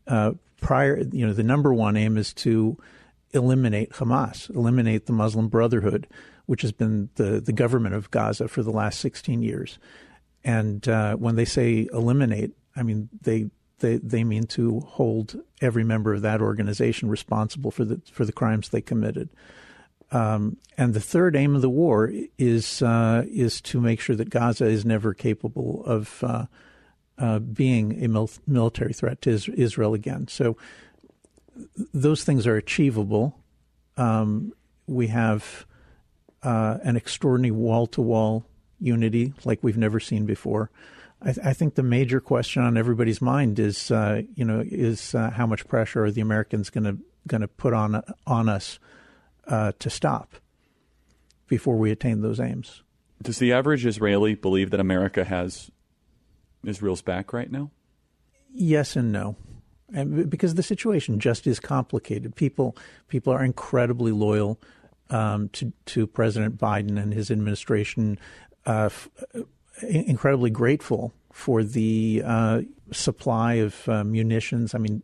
uh, 0.06 0.32
prior 0.60 0.98
you 1.12 1.26
know 1.26 1.32
the 1.32 1.42
number 1.42 1.72
one 1.72 1.96
aim 1.96 2.16
is 2.16 2.32
to 2.34 2.78
eliminate 3.32 3.90
Hamas, 3.92 4.54
eliminate 4.54 5.06
the 5.06 5.12
Muslim 5.12 5.48
Brotherhood, 5.48 6.06
which 6.46 6.62
has 6.62 6.72
been 6.72 7.08
the 7.14 7.40
the 7.40 7.52
government 7.52 7.94
of 7.94 8.10
Gaza 8.10 8.48
for 8.48 8.62
the 8.62 8.70
last 8.70 9.00
sixteen 9.00 9.42
years. 9.42 9.78
And 10.44 10.86
uh, 10.88 11.14
when 11.16 11.36
they 11.36 11.44
say 11.44 11.88
eliminate, 11.92 12.52
I 12.74 12.82
mean, 12.82 13.08
they 13.20 13.50
they 13.78 13.96
they 13.98 14.24
mean 14.24 14.44
to 14.48 14.80
hold 14.80 15.40
every 15.60 15.84
member 15.84 16.12
of 16.12 16.22
that 16.22 16.40
organization 16.40 17.08
responsible 17.08 17.70
for 17.70 17.84
the 17.84 18.00
for 18.12 18.24
the 18.24 18.32
crimes 18.32 18.68
they 18.68 18.80
committed. 18.80 19.28
Um, 20.10 20.58
and 20.76 20.92
the 20.92 21.00
third 21.00 21.36
aim 21.36 21.54
of 21.56 21.62
the 21.62 21.70
war 21.70 22.12
is 22.38 22.82
uh, 22.82 23.24
is 23.28 23.60
to 23.62 23.80
make 23.80 24.00
sure 24.00 24.16
that 24.16 24.30
Gaza 24.30 24.66
is 24.66 24.84
never 24.84 25.14
capable 25.14 25.84
of 25.86 26.22
uh, 26.22 26.46
uh, 27.22 27.38
being 27.38 28.04
a 28.04 28.08
mil- 28.08 28.30
military 28.48 28.92
threat 28.92 29.22
to 29.22 29.30
is- 29.30 29.48
Israel 29.48 29.94
again. 29.94 30.26
So 30.26 30.56
those 31.94 32.24
things 32.24 32.46
are 32.48 32.56
achievable. 32.56 33.38
Um, 33.96 34.52
we 34.88 35.06
have 35.06 35.64
uh, 36.42 36.78
an 36.82 36.96
extraordinary 36.96 37.52
wall 37.52 37.86
to 37.86 38.02
wall 38.02 38.44
unity 38.80 39.32
like 39.44 39.60
we've 39.62 39.78
never 39.78 40.00
seen 40.00 40.26
before. 40.26 40.70
I, 41.20 41.32
th- 41.32 41.46
I, 41.46 41.52
think 41.52 41.76
the 41.76 41.84
major 41.84 42.20
question 42.20 42.64
on 42.64 42.76
everybody's 42.76 43.22
mind 43.22 43.60
is, 43.60 43.92
uh, 43.92 44.22
you 44.34 44.44
know, 44.44 44.60
is 44.66 45.14
uh, 45.14 45.30
how 45.30 45.46
much 45.46 45.68
pressure 45.68 46.04
are 46.04 46.10
the 46.10 46.20
Americans 46.20 46.68
going 46.70 46.84
to 46.84 46.98
going 47.28 47.42
to 47.42 47.48
put 47.48 47.72
on 47.72 48.02
on 48.26 48.48
us 48.48 48.80
uh, 49.46 49.70
to 49.78 49.88
stop 49.88 50.34
before 51.46 51.76
we 51.76 51.92
attain 51.92 52.22
those 52.22 52.40
aims? 52.40 52.82
Does 53.22 53.38
the 53.38 53.52
average 53.52 53.86
Israeli 53.86 54.34
believe 54.34 54.70
that 54.70 54.80
America 54.80 55.22
has 55.22 55.70
Israel's 56.64 57.02
back 57.02 57.32
right 57.32 57.50
now? 57.50 57.70
Yes 58.52 58.96
and 58.96 59.12
no. 59.12 59.36
And 59.94 60.30
because 60.30 60.54
the 60.54 60.62
situation 60.62 61.20
just 61.20 61.46
is 61.46 61.60
complicated. 61.60 62.34
People 62.34 62.76
people 63.08 63.32
are 63.32 63.44
incredibly 63.44 64.12
loyal 64.12 64.58
um, 65.10 65.48
to 65.50 65.72
to 65.86 66.06
President 66.06 66.58
Biden 66.58 67.00
and 67.00 67.12
his 67.12 67.30
administration. 67.30 68.18
Uh, 68.64 68.86
f- 68.86 69.08
incredibly 69.82 70.50
grateful 70.50 71.12
for 71.32 71.64
the 71.64 72.22
uh, 72.24 72.62
supply 72.90 73.54
of 73.54 73.88
uh, 73.88 74.04
munitions. 74.04 74.74
I 74.74 74.78
mean, 74.78 75.02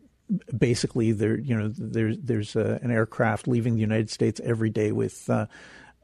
basically, 0.57 1.13
there 1.13 1.39
you 1.39 1.57
know 1.57 1.69
there's 1.69 2.17
there's 2.19 2.57
uh, 2.57 2.79
an 2.83 2.91
aircraft 2.91 3.49
leaving 3.49 3.75
the 3.75 3.81
United 3.81 4.11
States 4.11 4.41
every 4.45 4.71
day 4.71 4.93
with 4.93 5.29
uh, 5.29 5.47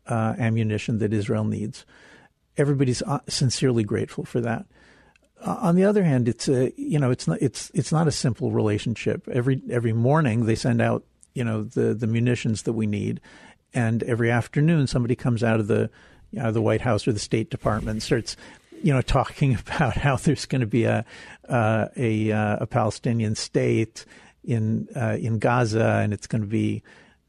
uh, 0.06 0.34
ammunition 0.38 0.98
that 0.98 1.12
Israel 1.12 1.44
needs, 1.44 1.84
everybody's 2.56 3.02
uh, 3.02 3.20
sincerely 3.28 3.84
grateful 3.84 4.24
for 4.24 4.40
that. 4.40 4.66
Uh, 5.44 5.58
on 5.60 5.76
the 5.76 5.84
other 5.84 6.02
hand, 6.02 6.28
it's 6.28 6.48
a 6.48 6.72
you 6.76 6.98
know 6.98 7.10
it's 7.10 7.28
not 7.28 7.40
it's 7.40 7.70
it's 7.74 7.92
not 7.92 8.08
a 8.08 8.12
simple 8.12 8.50
relationship. 8.50 9.28
Every 9.30 9.60
every 9.70 9.92
morning 9.92 10.46
they 10.46 10.54
send 10.54 10.80
out 10.80 11.04
you 11.34 11.44
know 11.44 11.64
the 11.64 11.94
the 11.94 12.06
munitions 12.06 12.62
that 12.62 12.72
we 12.72 12.86
need, 12.86 13.20
and 13.74 14.02
every 14.04 14.30
afternoon 14.30 14.86
somebody 14.86 15.14
comes 15.14 15.44
out 15.44 15.60
of 15.60 15.66
the 15.66 15.90
out 16.38 16.48
of 16.48 16.54
the 16.54 16.62
White 16.62 16.80
House 16.80 17.06
or 17.06 17.12
the 17.12 17.18
State 17.18 17.50
Department 17.50 17.96
and 17.96 18.02
starts 18.02 18.36
you 18.82 18.92
know 18.92 19.02
talking 19.02 19.54
about 19.54 19.96
how 19.96 20.16
there's 20.16 20.46
going 20.46 20.62
to 20.62 20.66
be 20.66 20.84
a 20.84 21.04
uh, 21.48 21.88
a, 21.96 22.32
uh, 22.32 22.56
a 22.60 22.66
Palestinian 22.66 23.34
state 23.34 24.06
in 24.42 24.88
uh, 24.96 25.18
in 25.20 25.38
Gaza 25.38 26.00
and 26.02 26.12
it's 26.12 26.26
going 26.26 26.42
to 26.42 26.48
be 26.48 26.82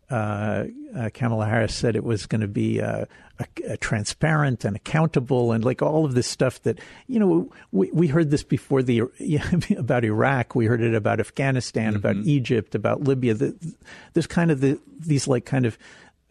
uh, 0.09 0.65
uh, 0.95 1.09
Kamala 1.13 1.47
Harris 1.47 1.73
said 1.73 1.95
it 1.95 2.03
was 2.03 2.25
going 2.27 2.41
to 2.41 2.47
be 2.47 2.79
uh, 2.79 3.05
a, 3.39 3.45
a 3.71 3.77
transparent 3.77 4.63
and 4.63 4.75
accountable, 4.75 5.51
and 5.51 5.65
like 5.65 5.81
all 5.81 6.05
of 6.05 6.13
this 6.13 6.27
stuff 6.27 6.61
that 6.63 6.79
you 7.07 7.19
know 7.19 7.49
we 7.71 7.89
we 7.91 8.07
heard 8.07 8.29
this 8.29 8.43
before 8.43 8.83
the 8.83 9.01
about 9.77 10.05
Iraq, 10.05 10.53
we 10.53 10.67
heard 10.67 10.81
it 10.81 10.93
about 10.93 11.19
Afghanistan, 11.19 11.93
mm-hmm. 11.93 11.97
about 11.97 12.15
Egypt, 12.17 12.75
about 12.75 13.01
Libya. 13.01 13.33
The, 13.33 13.75
there's 14.13 14.27
kind 14.27 14.51
of 14.51 14.61
the 14.61 14.79
these 14.99 15.27
like 15.27 15.45
kind 15.45 15.65
of 15.65 15.77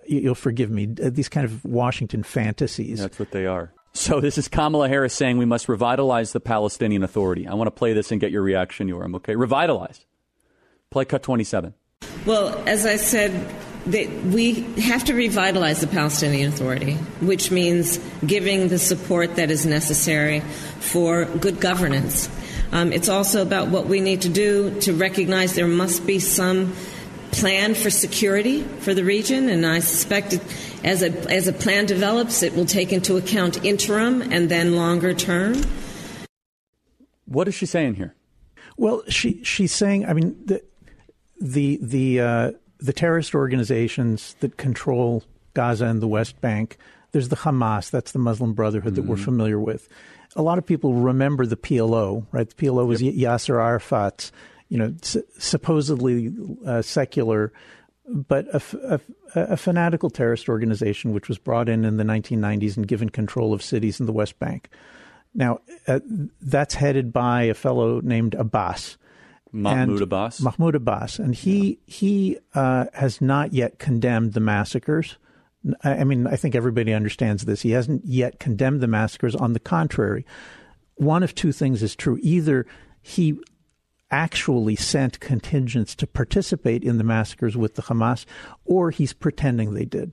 you'll 0.06 0.34
forgive 0.34 0.70
me 0.70 0.94
uh, 1.02 1.10
these 1.10 1.28
kind 1.28 1.44
of 1.44 1.64
Washington 1.64 2.22
fantasies. 2.22 3.00
That's 3.00 3.18
what 3.18 3.32
they 3.32 3.46
are. 3.46 3.72
So 3.92 4.20
this 4.20 4.38
is 4.38 4.48
Kamala 4.48 4.88
Harris 4.88 5.14
saying 5.14 5.38
we 5.38 5.44
must 5.44 5.68
revitalize 5.68 6.32
the 6.32 6.40
Palestinian 6.40 7.02
Authority. 7.02 7.46
I 7.46 7.54
want 7.54 7.68
to 7.68 7.72
play 7.72 7.92
this 7.92 8.10
and 8.10 8.20
get 8.20 8.32
your 8.32 8.42
reaction, 8.42 8.88
Yoram. 8.88 9.14
Okay, 9.16 9.36
revitalize. 9.36 10.04
Play 10.90 11.04
cut 11.06 11.24
twenty 11.24 11.44
seven. 11.44 11.74
Well, 12.26 12.56
as 12.66 12.86
I 12.86 12.96
said, 12.96 13.32
we 13.86 14.62
have 14.80 15.04
to 15.04 15.14
revitalize 15.14 15.80
the 15.80 15.86
Palestinian 15.86 16.48
Authority, 16.48 16.94
which 17.20 17.50
means 17.50 17.98
giving 18.26 18.68
the 18.68 18.78
support 18.78 19.36
that 19.36 19.50
is 19.50 19.66
necessary 19.66 20.40
for 20.80 21.26
good 21.26 21.60
governance. 21.60 22.28
Um, 22.72 22.92
it's 22.92 23.08
also 23.08 23.42
about 23.42 23.68
what 23.68 23.86
we 23.86 24.00
need 24.00 24.22
to 24.22 24.28
do 24.28 24.80
to 24.80 24.94
recognize 24.94 25.54
there 25.54 25.68
must 25.68 26.06
be 26.06 26.18
some 26.18 26.72
plan 27.30 27.74
for 27.74 27.90
security 27.90 28.62
for 28.62 28.94
the 28.94 29.04
region, 29.04 29.48
and 29.48 29.66
I 29.66 29.80
suspect 29.80 30.32
it, 30.32 30.42
as 30.82 31.02
a 31.02 31.10
as 31.30 31.48
a 31.48 31.52
plan 31.52 31.86
develops, 31.86 32.42
it 32.42 32.54
will 32.54 32.66
take 32.66 32.92
into 32.92 33.16
account 33.16 33.64
interim 33.64 34.22
and 34.22 34.48
then 34.48 34.76
longer 34.76 35.14
term. 35.14 35.62
What 37.26 37.48
is 37.48 37.54
she 37.54 37.66
saying 37.66 37.94
here? 37.94 38.14
Well, 38.76 39.02
she 39.08 39.42
she's 39.44 39.72
saying. 39.72 40.06
I 40.06 40.12
mean, 40.12 40.36
the 40.44 40.62
the 41.40 41.78
the 41.82 42.20
uh, 42.20 42.50
the 42.78 42.92
terrorist 42.92 43.34
organizations 43.34 44.36
that 44.40 44.56
control 44.56 45.22
Gaza 45.54 45.86
and 45.86 46.02
the 46.02 46.08
West 46.08 46.40
Bank. 46.40 46.76
There's 47.12 47.28
the 47.28 47.36
Hamas, 47.36 47.90
that's 47.90 48.12
the 48.12 48.18
Muslim 48.18 48.54
Brotherhood 48.54 48.96
that 48.96 49.02
mm-hmm. 49.02 49.10
we're 49.10 49.16
familiar 49.16 49.58
with. 49.58 49.88
A 50.36 50.42
lot 50.42 50.58
of 50.58 50.66
people 50.66 50.94
remember 50.94 51.46
the 51.46 51.56
PLO, 51.56 52.26
right? 52.32 52.48
The 52.48 52.66
PLO 52.66 52.86
was 52.86 53.00
yep. 53.00 53.14
Yasser 53.14 53.60
Arafat's, 53.60 54.32
you 54.68 54.78
know, 54.78 54.92
s- 55.00 55.16
supposedly 55.38 56.34
uh, 56.66 56.82
secular, 56.82 57.52
but 58.08 58.46
a, 58.52 58.60
a, 58.82 59.00
a, 59.52 59.56
fanatical 59.56 60.10
terrorist 60.10 60.48
organization 60.48 61.12
which 61.12 61.28
was 61.28 61.38
brought 61.38 61.68
in 61.68 61.84
in 61.84 61.96
the 61.96 62.04
1990s 62.04 62.76
and 62.76 62.88
given 62.88 63.08
control 63.08 63.54
of 63.54 63.62
cities 63.62 64.00
in 64.00 64.06
the 64.06 64.12
West 64.12 64.38
Bank. 64.40 64.68
Now, 65.34 65.60
uh, 65.86 66.00
that's 66.40 66.74
headed 66.74 67.12
by 67.12 67.44
a 67.44 67.54
fellow 67.54 68.00
named 68.00 68.34
Abbas. 68.34 68.98
Mahmoud 69.54 70.02
Abbas. 70.02 70.40
Mahmoud 70.40 70.74
Abbas, 70.74 71.18
and 71.18 71.34
he 71.34 71.68
yeah. 71.68 71.76
he 71.86 72.38
uh, 72.54 72.86
has 72.92 73.20
not 73.20 73.52
yet 73.52 73.78
condemned 73.78 74.32
the 74.32 74.40
massacres. 74.40 75.16
I 75.82 76.04
mean, 76.04 76.26
I 76.26 76.36
think 76.36 76.54
everybody 76.54 76.92
understands 76.92 77.44
this. 77.44 77.62
He 77.62 77.70
hasn't 77.70 78.04
yet 78.04 78.38
condemned 78.38 78.80
the 78.80 78.86
massacres. 78.86 79.34
On 79.34 79.54
the 79.54 79.60
contrary, 79.60 80.26
one 80.96 81.22
of 81.22 81.34
two 81.34 81.52
things 81.52 81.82
is 81.82 81.94
true: 81.94 82.18
either 82.20 82.66
he 83.00 83.38
actually 84.10 84.76
sent 84.76 85.20
contingents 85.20 85.94
to 85.94 86.06
participate 86.06 86.82
in 86.82 86.98
the 86.98 87.04
massacres 87.04 87.56
with 87.56 87.76
the 87.76 87.82
Hamas, 87.82 88.26
or 88.64 88.90
he's 88.90 89.12
pretending 89.12 89.74
they 89.74 89.84
did. 89.84 90.12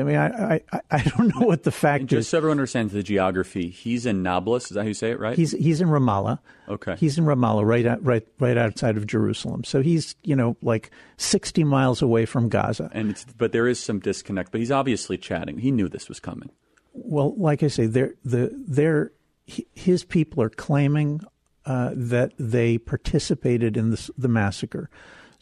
I 0.00 0.02
mean, 0.04 0.16
I, 0.16 0.60
I, 0.72 0.80
I 0.90 1.02
don't 1.02 1.34
know 1.34 1.46
what 1.46 1.62
the 1.62 1.70
fact 1.70 2.00
and 2.00 2.08
just 2.08 2.20
is. 2.20 2.28
so 2.28 2.38
everyone 2.38 2.58
understands 2.58 2.92
the 2.92 3.02
geography, 3.02 3.68
he's 3.68 4.06
in 4.06 4.22
Nablus. 4.22 4.64
Is 4.64 4.70
that 4.70 4.82
how 4.82 4.88
you 4.88 4.94
say 4.94 5.10
it, 5.10 5.20
right? 5.20 5.36
He's 5.36 5.52
he's 5.52 5.80
in 5.80 5.88
Ramallah. 5.88 6.38
Okay. 6.68 6.96
He's 6.96 7.18
in 7.18 7.24
Ramallah, 7.24 7.66
right 7.66 7.86
out, 7.86 8.04
right 8.04 8.26
right 8.38 8.56
outside 8.56 8.96
of 8.96 9.06
Jerusalem. 9.06 9.64
So 9.64 9.82
he's 9.82 10.14
you 10.22 10.36
know 10.36 10.56
like 10.62 10.90
sixty 11.16 11.64
miles 11.64 12.02
away 12.02 12.26
from 12.26 12.48
Gaza. 12.48 12.90
And 12.92 13.10
it's, 13.10 13.24
but 13.24 13.52
there 13.52 13.68
is 13.68 13.78
some 13.78 14.00
disconnect. 14.00 14.52
But 14.52 14.60
he's 14.60 14.70
obviously 14.70 15.18
chatting. 15.18 15.58
He 15.58 15.70
knew 15.70 15.88
this 15.88 16.08
was 16.08 16.20
coming. 16.20 16.50
Well, 16.94 17.34
like 17.36 17.62
I 17.62 17.68
say, 17.68 17.86
they're, 17.86 18.14
the 18.24 18.52
they're, 18.54 19.12
his 19.46 20.04
people 20.04 20.42
are 20.42 20.50
claiming 20.50 21.22
uh, 21.64 21.90
that 21.94 22.32
they 22.38 22.78
participated 22.78 23.76
in 23.76 23.90
this, 23.90 24.10
the 24.18 24.28
massacre. 24.28 24.90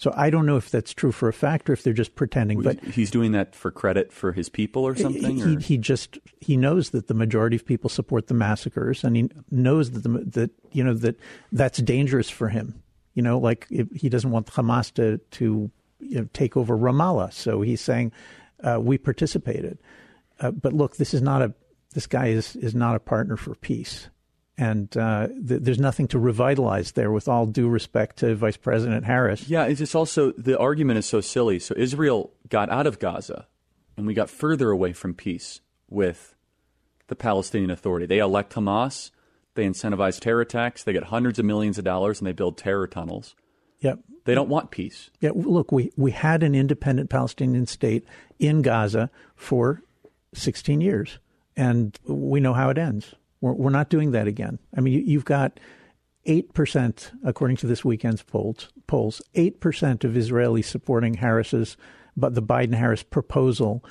So 0.00 0.14
I 0.16 0.30
don't 0.30 0.46
know 0.46 0.56
if 0.56 0.70
that's 0.70 0.94
true 0.94 1.12
for 1.12 1.28
a 1.28 1.32
fact 1.34 1.68
or 1.68 1.74
if 1.74 1.82
they're 1.82 1.92
just 1.92 2.14
pretending. 2.14 2.62
But 2.62 2.82
he's 2.82 3.10
doing 3.10 3.32
that 3.32 3.54
for 3.54 3.70
credit 3.70 4.14
for 4.14 4.32
his 4.32 4.48
people 4.48 4.82
or 4.82 4.96
something. 4.96 5.36
He, 5.36 5.56
he 5.56 5.76
just 5.76 6.18
he 6.40 6.56
knows 6.56 6.88
that 6.90 7.06
the 7.06 7.12
majority 7.12 7.56
of 7.56 7.66
people 7.66 7.90
support 7.90 8.28
the 8.28 8.32
massacres, 8.32 9.04
and 9.04 9.14
he 9.14 9.30
knows 9.50 9.90
that 9.90 10.02
the, 10.02 10.08
that 10.08 10.52
you 10.72 10.82
know 10.82 10.94
that 10.94 11.16
that's 11.52 11.80
dangerous 11.80 12.30
for 12.30 12.48
him. 12.48 12.82
You 13.12 13.22
know, 13.22 13.38
like 13.38 13.68
he 13.68 14.08
doesn't 14.08 14.30
want 14.30 14.46
Hamas 14.46 14.90
to 14.94 15.18
to 15.18 15.70
you 15.98 16.18
know, 16.18 16.28
take 16.32 16.56
over 16.56 16.78
Ramallah, 16.78 17.30
so 17.34 17.60
he's 17.60 17.82
saying 17.82 18.12
uh, 18.64 18.80
we 18.80 18.96
participated. 18.96 19.76
Uh, 20.40 20.50
but 20.50 20.72
look, 20.72 20.96
this 20.96 21.12
is 21.12 21.20
not 21.20 21.42
a 21.42 21.52
this 21.92 22.06
guy 22.06 22.28
is 22.28 22.56
is 22.56 22.74
not 22.74 22.96
a 22.96 23.00
partner 23.00 23.36
for 23.36 23.54
peace 23.54 24.08
and 24.60 24.94
uh, 24.94 25.26
th- 25.28 25.62
there's 25.62 25.80
nothing 25.80 26.06
to 26.08 26.18
revitalize 26.18 26.92
there. 26.92 27.10
With 27.10 27.28
all 27.28 27.46
due 27.46 27.66
respect 27.66 28.18
to 28.18 28.34
Vice 28.34 28.58
President 28.58 29.06
Harris. 29.06 29.48
Yeah, 29.48 29.64
it's 29.64 29.78
just 29.78 29.96
also 29.96 30.32
the 30.32 30.58
argument 30.58 30.98
is 30.98 31.06
so 31.06 31.22
silly. 31.22 31.58
So 31.58 31.74
Israel 31.78 32.30
got 32.50 32.68
out 32.68 32.86
of 32.86 32.98
Gaza, 32.98 33.46
and 33.96 34.06
we 34.06 34.12
got 34.12 34.28
further 34.28 34.70
away 34.70 34.92
from 34.92 35.14
peace 35.14 35.62
with 35.88 36.34
the 37.08 37.16
Palestinian 37.16 37.70
Authority. 37.70 38.04
They 38.04 38.18
elect 38.18 38.52
Hamas. 38.52 39.10
They 39.54 39.64
incentivize 39.64 40.20
terror 40.20 40.42
attacks. 40.42 40.84
They 40.84 40.92
get 40.92 41.04
hundreds 41.04 41.38
of 41.38 41.46
millions 41.46 41.78
of 41.78 41.84
dollars, 41.84 42.20
and 42.20 42.26
they 42.26 42.32
build 42.32 42.58
terror 42.58 42.86
tunnels. 42.86 43.34
Yep. 43.80 44.00
They 44.26 44.34
don't 44.34 44.50
want 44.50 44.70
peace. 44.70 45.08
Yeah. 45.20 45.30
Look, 45.34 45.72
we 45.72 45.90
we 45.96 46.10
had 46.10 46.42
an 46.42 46.54
independent 46.54 47.08
Palestinian 47.08 47.66
state 47.66 48.04
in 48.38 48.60
Gaza 48.60 49.10
for 49.34 49.82
16 50.34 50.82
years, 50.82 51.18
and 51.56 51.98
we 52.06 52.40
know 52.40 52.52
how 52.52 52.68
it 52.68 52.76
ends. 52.76 53.14
We're, 53.40 53.52
we're 53.52 53.70
not 53.70 53.88
doing 53.88 54.12
that 54.12 54.26
again. 54.26 54.58
I 54.76 54.80
mean, 54.80 55.06
you, 55.06 55.18
have 55.18 55.24
got 55.24 55.60
8%, 56.26 57.10
according 57.24 57.56
to 57.58 57.66
this 57.66 57.84
weekend's 57.84 58.22
polls, 58.22 58.68
polls 58.86 59.22
8% 59.34 60.04
of 60.04 60.12
Israelis 60.12 60.64
supporting 60.64 61.14
Harris's, 61.14 61.76
but 62.16 62.34
the 62.34 62.42
Biden 62.42 62.74
Harris 62.74 63.02
proposal 63.02 63.84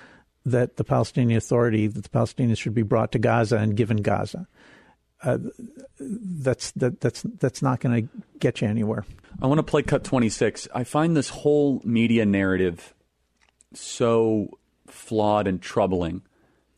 that 0.45 0.77
the 0.77 0.83
Palestinian 0.83 1.37
Authority, 1.37 1.87
that 1.87 2.03
the 2.03 2.09
Palestinians 2.09 2.57
should 2.57 2.73
be 2.73 2.81
brought 2.81 3.11
to 3.11 3.19
Gaza 3.19 3.57
and 3.57 3.75
given 3.75 3.97
Gaza. 3.97 4.47
Uh, 5.21 5.37
that's 5.99 6.71
that, 6.71 7.01
that's 7.01 7.23
that's 7.23 7.61
not 7.61 7.81
going 7.81 8.03
to 8.07 8.09
get 8.39 8.61
you 8.61 8.69
anywhere. 8.69 9.05
I 9.41 9.47
want 9.47 9.59
to 9.59 9.63
play 9.63 9.83
cut 9.83 10.05
26. 10.05 10.69
I 10.73 10.85
find 10.85 11.15
this 11.15 11.29
whole 11.29 11.81
media 11.83 12.25
narrative 12.25 12.93
so 13.73 14.49
flawed 14.87 15.45
and 15.45 15.61
troubling. 15.61 16.21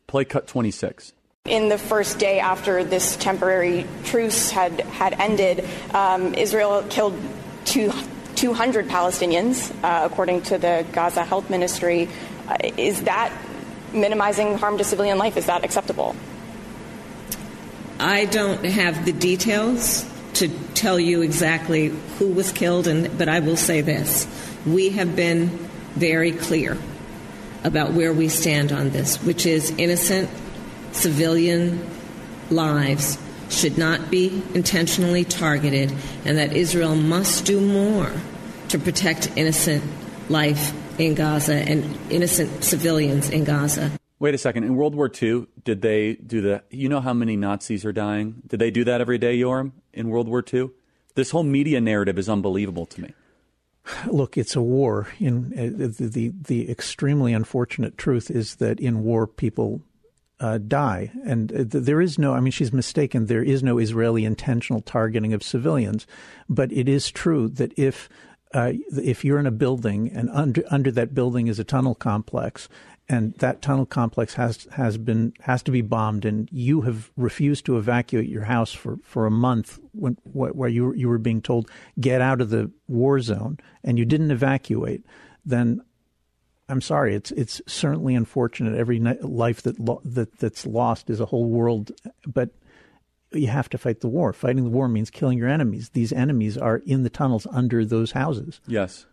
Play 0.08 0.24
cut 0.24 0.48
26. 0.48 1.12
In 1.48 1.68
the 1.68 1.76
first 1.76 2.20
day 2.20 2.38
after 2.38 2.84
this 2.84 3.16
temporary 3.16 3.84
truce 4.04 4.52
had, 4.52 4.78
had 4.78 5.14
ended, 5.14 5.68
um, 5.92 6.34
Israel 6.34 6.84
killed 6.88 7.18
two, 7.64 7.92
200 8.36 8.86
Palestinians, 8.86 9.74
uh, 9.82 10.06
according 10.06 10.42
to 10.42 10.58
the 10.58 10.86
Gaza 10.92 11.24
Health 11.24 11.50
Ministry. 11.50 12.08
Uh, 12.46 12.58
is 12.76 13.02
that 13.02 13.32
minimizing 13.92 14.56
harm 14.56 14.78
to 14.78 14.84
civilian 14.84 15.18
life? 15.18 15.36
Is 15.36 15.46
that 15.46 15.64
acceptable? 15.64 16.14
I 17.98 18.26
don't 18.26 18.64
have 18.64 19.04
the 19.04 19.12
details 19.12 20.08
to 20.34 20.48
tell 20.74 21.00
you 21.00 21.22
exactly 21.22 21.88
who 22.20 22.28
was 22.28 22.52
killed, 22.52 22.86
and, 22.86 23.18
but 23.18 23.28
I 23.28 23.40
will 23.40 23.56
say 23.56 23.80
this. 23.80 24.28
We 24.64 24.90
have 24.90 25.16
been 25.16 25.48
very 25.96 26.30
clear 26.30 26.78
about 27.64 27.94
where 27.94 28.12
we 28.12 28.28
stand 28.28 28.70
on 28.70 28.90
this, 28.90 29.16
which 29.24 29.44
is 29.44 29.72
innocent 29.72 30.30
civilian 30.92 31.84
lives 32.50 33.18
should 33.50 33.76
not 33.76 34.10
be 34.10 34.42
intentionally 34.54 35.24
targeted, 35.24 35.92
and 36.24 36.38
that 36.38 36.52
Israel 36.54 36.96
must 36.96 37.44
do 37.44 37.60
more 37.60 38.10
to 38.68 38.78
protect 38.78 39.30
innocent 39.36 39.82
life 40.28 40.72
in 40.98 41.14
Gaza 41.14 41.54
and 41.54 41.98
innocent 42.10 42.64
civilians 42.64 43.28
in 43.28 43.44
Gaza. 43.44 43.92
Wait 44.18 44.34
a 44.34 44.38
second. 44.38 44.64
In 44.64 44.76
World 44.76 44.94
War 44.94 45.10
II, 45.10 45.46
did 45.64 45.82
they 45.82 46.14
do 46.14 46.40
the? 46.40 46.62
You 46.70 46.88
know 46.88 47.00
how 47.00 47.12
many 47.12 47.36
Nazis 47.36 47.84
are 47.84 47.92
dying? 47.92 48.42
Did 48.46 48.60
they 48.60 48.70
do 48.70 48.84
that 48.84 49.00
every 49.00 49.18
day, 49.18 49.36
Yoram? 49.36 49.72
In 49.92 50.08
World 50.08 50.28
War 50.28 50.44
II, 50.52 50.70
this 51.16 51.32
whole 51.32 51.42
media 51.42 51.80
narrative 51.80 52.18
is 52.18 52.28
unbelievable 52.28 52.86
to 52.86 53.02
me. 53.02 53.14
Look, 54.06 54.38
it's 54.38 54.54
a 54.54 54.62
war. 54.62 55.08
In 55.18 55.52
uh, 55.58 55.88
the, 55.88 56.06
the 56.06 56.32
the 56.40 56.70
extremely 56.70 57.32
unfortunate 57.32 57.98
truth 57.98 58.30
is 58.30 58.56
that 58.56 58.78
in 58.78 59.02
war, 59.02 59.26
people 59.26 59.82
uh, 60.42 60.58
die. 60.58 61.12
And 61.24 61.48
th- 61.48 61.84
there 61.84 62.00
is 62.00 62.18
no, 62.18 62.34
I 62.34 62.40
mean, 62.40 62.50
she's 62.50 62.72
mistaken. 62.72 63.26
There 63.26 63.44
is 63.44 63.62
no 63.62 63.78
Israeli 63.78 64.24
intentional 64.24 64.82
targeting 64.82 65.32
of 65.32 65.42
civilians. 65.42 66.06
But 66.48 66.72
it 66.72 66.88
is 66.88 67.10
true 67.10 67.48
that 67.50 67.72
if 67.78 68.08
uh, 68.52 68.72
if 69.02 69.24
you're 69.24 69.38
in 69.38 69.46
a 69.46 69.52
building 69.52 70.10
and 70.12 70.28
under 70.30 70.62
under 70.70 70.90
that 70.90 71.14
building 71.14 71.46
is 71.46 71.58
a 71.58 71.64
tunnel 71.64 71.94
complex, 71.94 72.68
and 73.08 73.32
that 73.38 73.62
tunnel 73.62 73.86
complex 73.86 74.34
has 74.34 74.66
has 74.72 74.98
been 74.98 75.32
has 75.40 75.62
to 75.62 75.70
be 75.70 75.80
bombed, 75.80 76.24
and 76.24 76.50
you 76.52 76.82
have 76.82 77.10
refused 77.16 77.64
to 77.66 77.78
evacuate 77.78 78.28
your 78.28 78.44
house 78.44 78.72
for, 78.72 78.98
for 79.04 79.24
a 79.24 79.30
month, 79.30 79.78
when, 79.92 80.18
where 80.24 80.68
you 80.68 80.92
you 80.92 81.08
were 81.08 81.18
being 81.18 81.40
told 81.40 81.70
get 81.98 82.20
out 82.20 82.42
of 82.42 82.50
the 82.50 82.70
war 82.88 83.20
zone, 83.20 83.58
and 83.84 83.98
you 83.98 84.04
didn't 84.04 84.30
evacuate, 84.30 85.02
then 85.46 85.80
I'm 86.72 86.80
sorry. 86.80 87.14
It's 87.14 87.30
it's 87.32 87.60
certainly 87.66 88.14
unfortunate. 88.14 88.78
Every 88.78 88.98
life 88.98 89.60
that 89.62 89.78
lo- 89.78 90.00
that 90.06 90.38
that's 90.38 90.66
lost 90.66 91.10
is 91.10 91.20
a 91.20 91.26
whole 91.26 91.44
world, 91.44 91.92
but 92.26 92.48
you 93.30 93.48
have 93.48 93.68
to 93.70 93.78
fight 93.78 94.00
the 94.00 94.08
war. 94.08 94.32
Fighting 94.32 94.64
the 94.64 94.70
war 94.70 94.88
means 94.88 95.10
killing 95.10 95.36
your 95.36 95.48
enemies. 95.48 95.90
These 95.90 96.14
enemies 96.14 96.56
are 96.56 96.78
in 96.78 97.02
the 97.02 97.10
tunnels 97.10 97.46
under 97.50 97.84
those 97.84 98.12
houses. 98.12 98.60
Yes. 98.66 99.04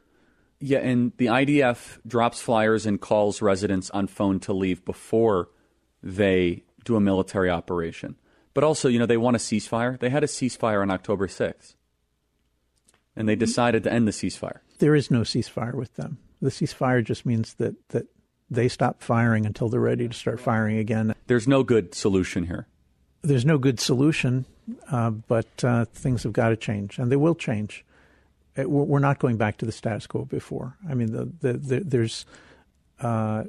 Yeah, 0.62 0.80
and 0.80 1.12
the 1.18 1.28
IDF 1.28 2.00
drops 2.08 2.42
flyers 2.42 2.86
and 2.86 3.00
calls 3.00 3.42
residents 3.42 3.90
on 3.92 4.08
phone 4.08 4.40
to 4.42 4.54
leave 4.54 4.84
before 4.86 5.50
they 6.02 6.64
do 6.86 6.96
a 6.96 7.02
military 7.02 7.50
operation. 7.50 8.16
But 8.54 8.64
also, 8.64 8.88
you 8.88 9.00
know, 9.00 9.06
they 9.06 9.18
want 9.18 9.36
a 9.36 9.40
ceasefire. 9.40 10.00
They 10.00 10.10
had 10.10 10.24
a 10.24 10.28
ceasefire 10.28 10.82
on 10.82 10.92
October 10.92 11.28
6th. 11.28 11.76
And 13.16 13.28
they 13.28 13.34
mm-hmm. 13.34 13.40
decided 13.40 13.84
to 13.84 13.92
end 13.92 14.08
the 14.08 14.12
ceasefire. 14.12 14.60
There 14.80 14.96
is 14.96 15.12
no 15.12 15.22
ceasefire 15.22 15.76
with 15.76 15.96
them. 15.96 16.20
The 16.42 16.50
ceasefire 16.50 17.04
just 17.04 17.26
means 17.26 17.56
that, 17.56 17.76
that 17.90 18.08
they 18.50 18.68
stop 18.68 19.02
firing 19.02 19.46
until 19.46 19.70
they're 19.70 19.80
ready 19.80 20.08
to 20.08 20.14
start 20.14 20.40
firing 20.40 20.78
again. 20.78 21.14
There's 21.28 21.48
no 21.48 21.64
good 21.64 21.94
solution 21.94 22.46
here. 22.46 22.68
There's 23.22 23.46
no 23.46 23.58
good 23.58 23.80
solution, 23.80 24.46
uh, 24.90 25.10
but 25.10 25.64
uh, 25.64 25.86
things 25.86 26.24
have 26.24 26.34
got 26.34 26.50
to 26.50 26.56
change, 26.56 26.98
and 26.98 27.12
they 27.12 27.18
will 27.18 27.36
change. 27.36 27.84
Uh, 28.58 28.68
we're 28.70 29.00
not 29.00 29.20
going 29.20 29.38
back 29.38 29.58
to 29.58 29.66
the 29.66 29.72
status 29.72 30.08
quo 30.08 30.26
before. 30.26 30.78
I 30.90 30.94
mean, 30.94 31.12
the, 31.12 31.30
the, 31.42 31.54
the, 31.58 31.80
there's 31.82 32.26
uh, 33.02 33.44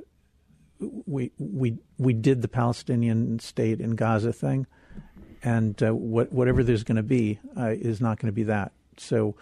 we 1.07 1.31
we 1.39 1.79
we 1.99 2.13
did 2.13 2.43
the 2.43 2.49
Palestinian 2.49 3.39
state 3.39 3.81
in 3.81 3.95
Gaza 3.95 4.33
thing, 4.33 4.67
and 5.43 5.81
uh, 5.83 5.95
what, 5.95 6.33
whatever 6.33 6.65
there's 6.65 6.85
going 6.85 6.97
to 6.97 7.03
be 7.03 7.39
uh, 7.57 7.69
is 7.71 8.01
not 8.01 8.19
going 8.19 8.29
to 8.29 8.35
be 8.35 8.45
that. 8.45 8.73
So 8.97 9.37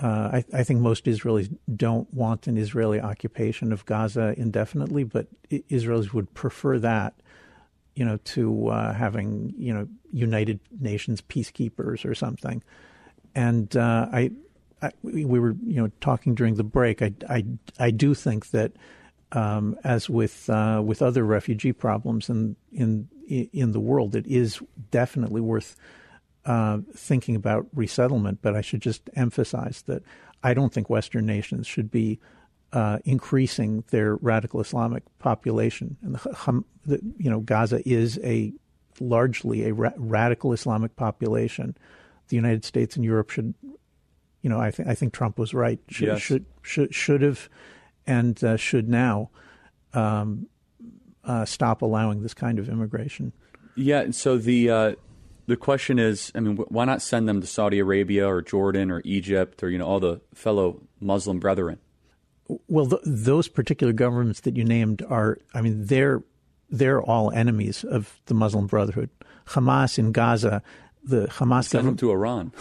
uh, 0.00 0.30
I, 0.32 0.44
I, 0.52 0.62
think 0.62 0.80
most 0.80 1.06
Israelis 1.06 1.54
don't 1.74 2.12
want 2.12 2.46
an 2.46 2.58
Israeli 2.58 3.00
occupation 3.00 3.72
of 3.72 3.86
Gaza 3.86 4.34
indefinitely, 4.36 5.04
but 5.04 5.26
Israelis 5.50 6.12
would 6.12 6.32
prefer 6.34 6.78
that, 6.80 7.14
you 7.94 8.04
know, 8.04 8.18
to 8.18 8.68
uh, 8.68 8.92
having 8.92 9.54
you 9.56 9.72
know 9.72 9.88
United 10.12 10.60
Nations 10.78 11.22
peacekeepers 11.22 12.04
or 12.04 12.14
something. 12.14 12.62
And 13.34 13.74
uh, 13.74 14.08
I, 14.12 14.32
I, 14.82 14.90
we 15.02 15.24
were 15.24 15.56
you 15.64 15.80
know 15.80 15.90
talking 16.02 16.34
during 16.34 16.56
the 16.56 16.64
break. 16.64 17.00
I, 17.00 17.14
I, 17.28 17.44
I 17.78 17.90
do 17.90 18.12
think 18.12 18.50
that 18.50 18.72
um, 19.32 19.78
as 19.82 20.10
with 20.10 20.50
uh, 20.50 20.82
with 20.84 21.00
other 21.00 21.24
refugee 21.24 21.72
problems 21.72 22.28
in 22.28 22.56
in 22.70 23.08
in 23.28 23.72
the 23.72 23.80
world, 23.80 24.14
it 24.14 24.26
is 24.26 24.60
definitely 24.90 25.40
worth 25.40 25.74
uh, 26.46 26.78
thinking 26.94 27.36
about 27.36 27.66
resettlement, 27.74 28.38
but 28.40 28.54
I 28.54 28.60
should 28.60 28.80
just 28.80 29.10
emphasize 29.14 29.82
that 29.82 30.02
I 30.42 30.54
don't 30.54 30.72
think 30.72 30.88
Western 30.88 31.26
nations 31.26 31.66
should 31.66 31.90
be 31.90 32.20
uh, 32.72 32.98
increasing 33.04 33.84
their 33.90 34.16
radical 34.16 34.60
Islamic 34.60 35.02
population. 35.18 35.96
And 36.02 36.14
the, 36.14 36.64
the, 36.86 37.00
you 37.18 37.28
know, 37.28 37.40
Gaza 37.40 37.86
is 37.88 38.18
a 38.22 38.52
largely 39.00 39.68
a 39.68 39.74
ra- 39.74 39.92
radical 39.96 40.52
Islamic 40.52 40.94
population. 40.96 41.76
The 42.28 42.36
United 42.36 42.64
States 42.64 42.96
and 42.96 43.04
Europe 43.04 43.30
should, 43.30 43.54
you 44.42 44.50
know, 44.50 44.60
I 44.60 44.70
think 44.70 44.88
I 44.88 44.94
think 44.94 45.12
Trump 45.12 45.38
was 45.38 45.52
right. 45.52 45.80
Should 45.88 46.08
yes. 46.08 46.20
should, 46.20 46.44
should 46.62 46.94
should 46.94 47.22
have 47.22 47.48
and 48.06 48.42
uh, 48.44 48.56
should 48.56 48.88
now 48.88 49.30
um, 49.94 50.46
uh, 51.24 51.44
stop 51.44 51.82
allowing 51.82 52.22
this 52.22 52.34
kind 52.34 52.58
of 52.58 52.68
immigration. 52.68 53.32
Yeah. 53.74 54.10
So 54.10 54.38
the 54.38 54.70
uh, 54.70 54.94
the 55.46 55.56
question 55.56 55.98
is, 55.98 56.32
I 56.34 56.40
mean, 56.40 56.56
why 56.56 56.84
not 56.84 57.02
send 57.02 57.28
them 57.28 57.40
to 57.40 57.46
Saudi 57.46 57.78
Arabia 57.78 58.28
or 58.28 58.42
Jordan 58.42 58.90
or 58.90 59.00
Egypt 59.04 59.62
or 59.62 59.70
you 59.70 59.78
know 59.78 59.86
all 59.86 60.00
the 60.00 60.20
fellow 60.34 60.80
Muslim 61.00 61.38
brethren? 61.38 61.78
Well, 62.68 62.86
th- 62.86 63.02
those 63.04 63.48
particular 63.48 63.92
governments 63.92 64.40
that 64.40 64.56
you 64.56 64.64
named 64.64 65.02
are, 65.08 65.38
I 65.54 65.60
mean, 65.60 65.86
they're 65.86 66.22
they're 66.70 67.02
all 67.02 67.30
enemies 67.30 67.84
of 67.84 68.20
the 68.26 68.34
Muslim 68.34 68.66
Brotherhood. 68.66 69.10
Hamas 69.46 69.98
in 69.98 70.12
Gaza, 70.12 70.62
the 71.04 71.26
Hamas 71.28 71.68
send 71.68 71.86
them 71.86 71.96
to 71.96 72.10
Iran. 72.10 72.52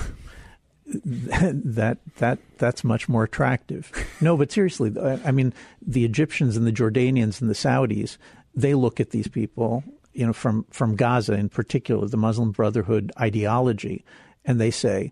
that 1.06 1.98
that 2.18 2.38
that's 2.60 2.84
much 2.84 3.10
more 3.10 3.24
attractive. 3.24 3.92
No, 4.22 4.38
but 4.38 4.52
seriously, 4.52 4.94
I 5.26 5.32
mean, 5.32 5.54
the 5.82 6.06
Egyptians 6.06 6.56
and 6.56 6.68
the 6.68 6.72
Jordanians 6.72 7.42
and 7.42 7.50
the 7.50 7.56
Saudis, 7.56 8.18
they 8.54 8.76
look 8.76 9.00
at 9.00 9.10
these 9.10 9.28
people 9.28 9.84
you 10.16 10.26
know, 10.26 10.34
from, 10.34 10.66
from 10.72 10.96
Gaza 10.96 11.34
in 11.34 11.50
particular, 11.50 12.08
the 12.08 12.18
Muslim 12.18 12.52
Brotherhood 12.52 13.12
ideology, 13.20 14.06
and 14.46 14.60
they 14.60 14.72
say, 14.72 15.12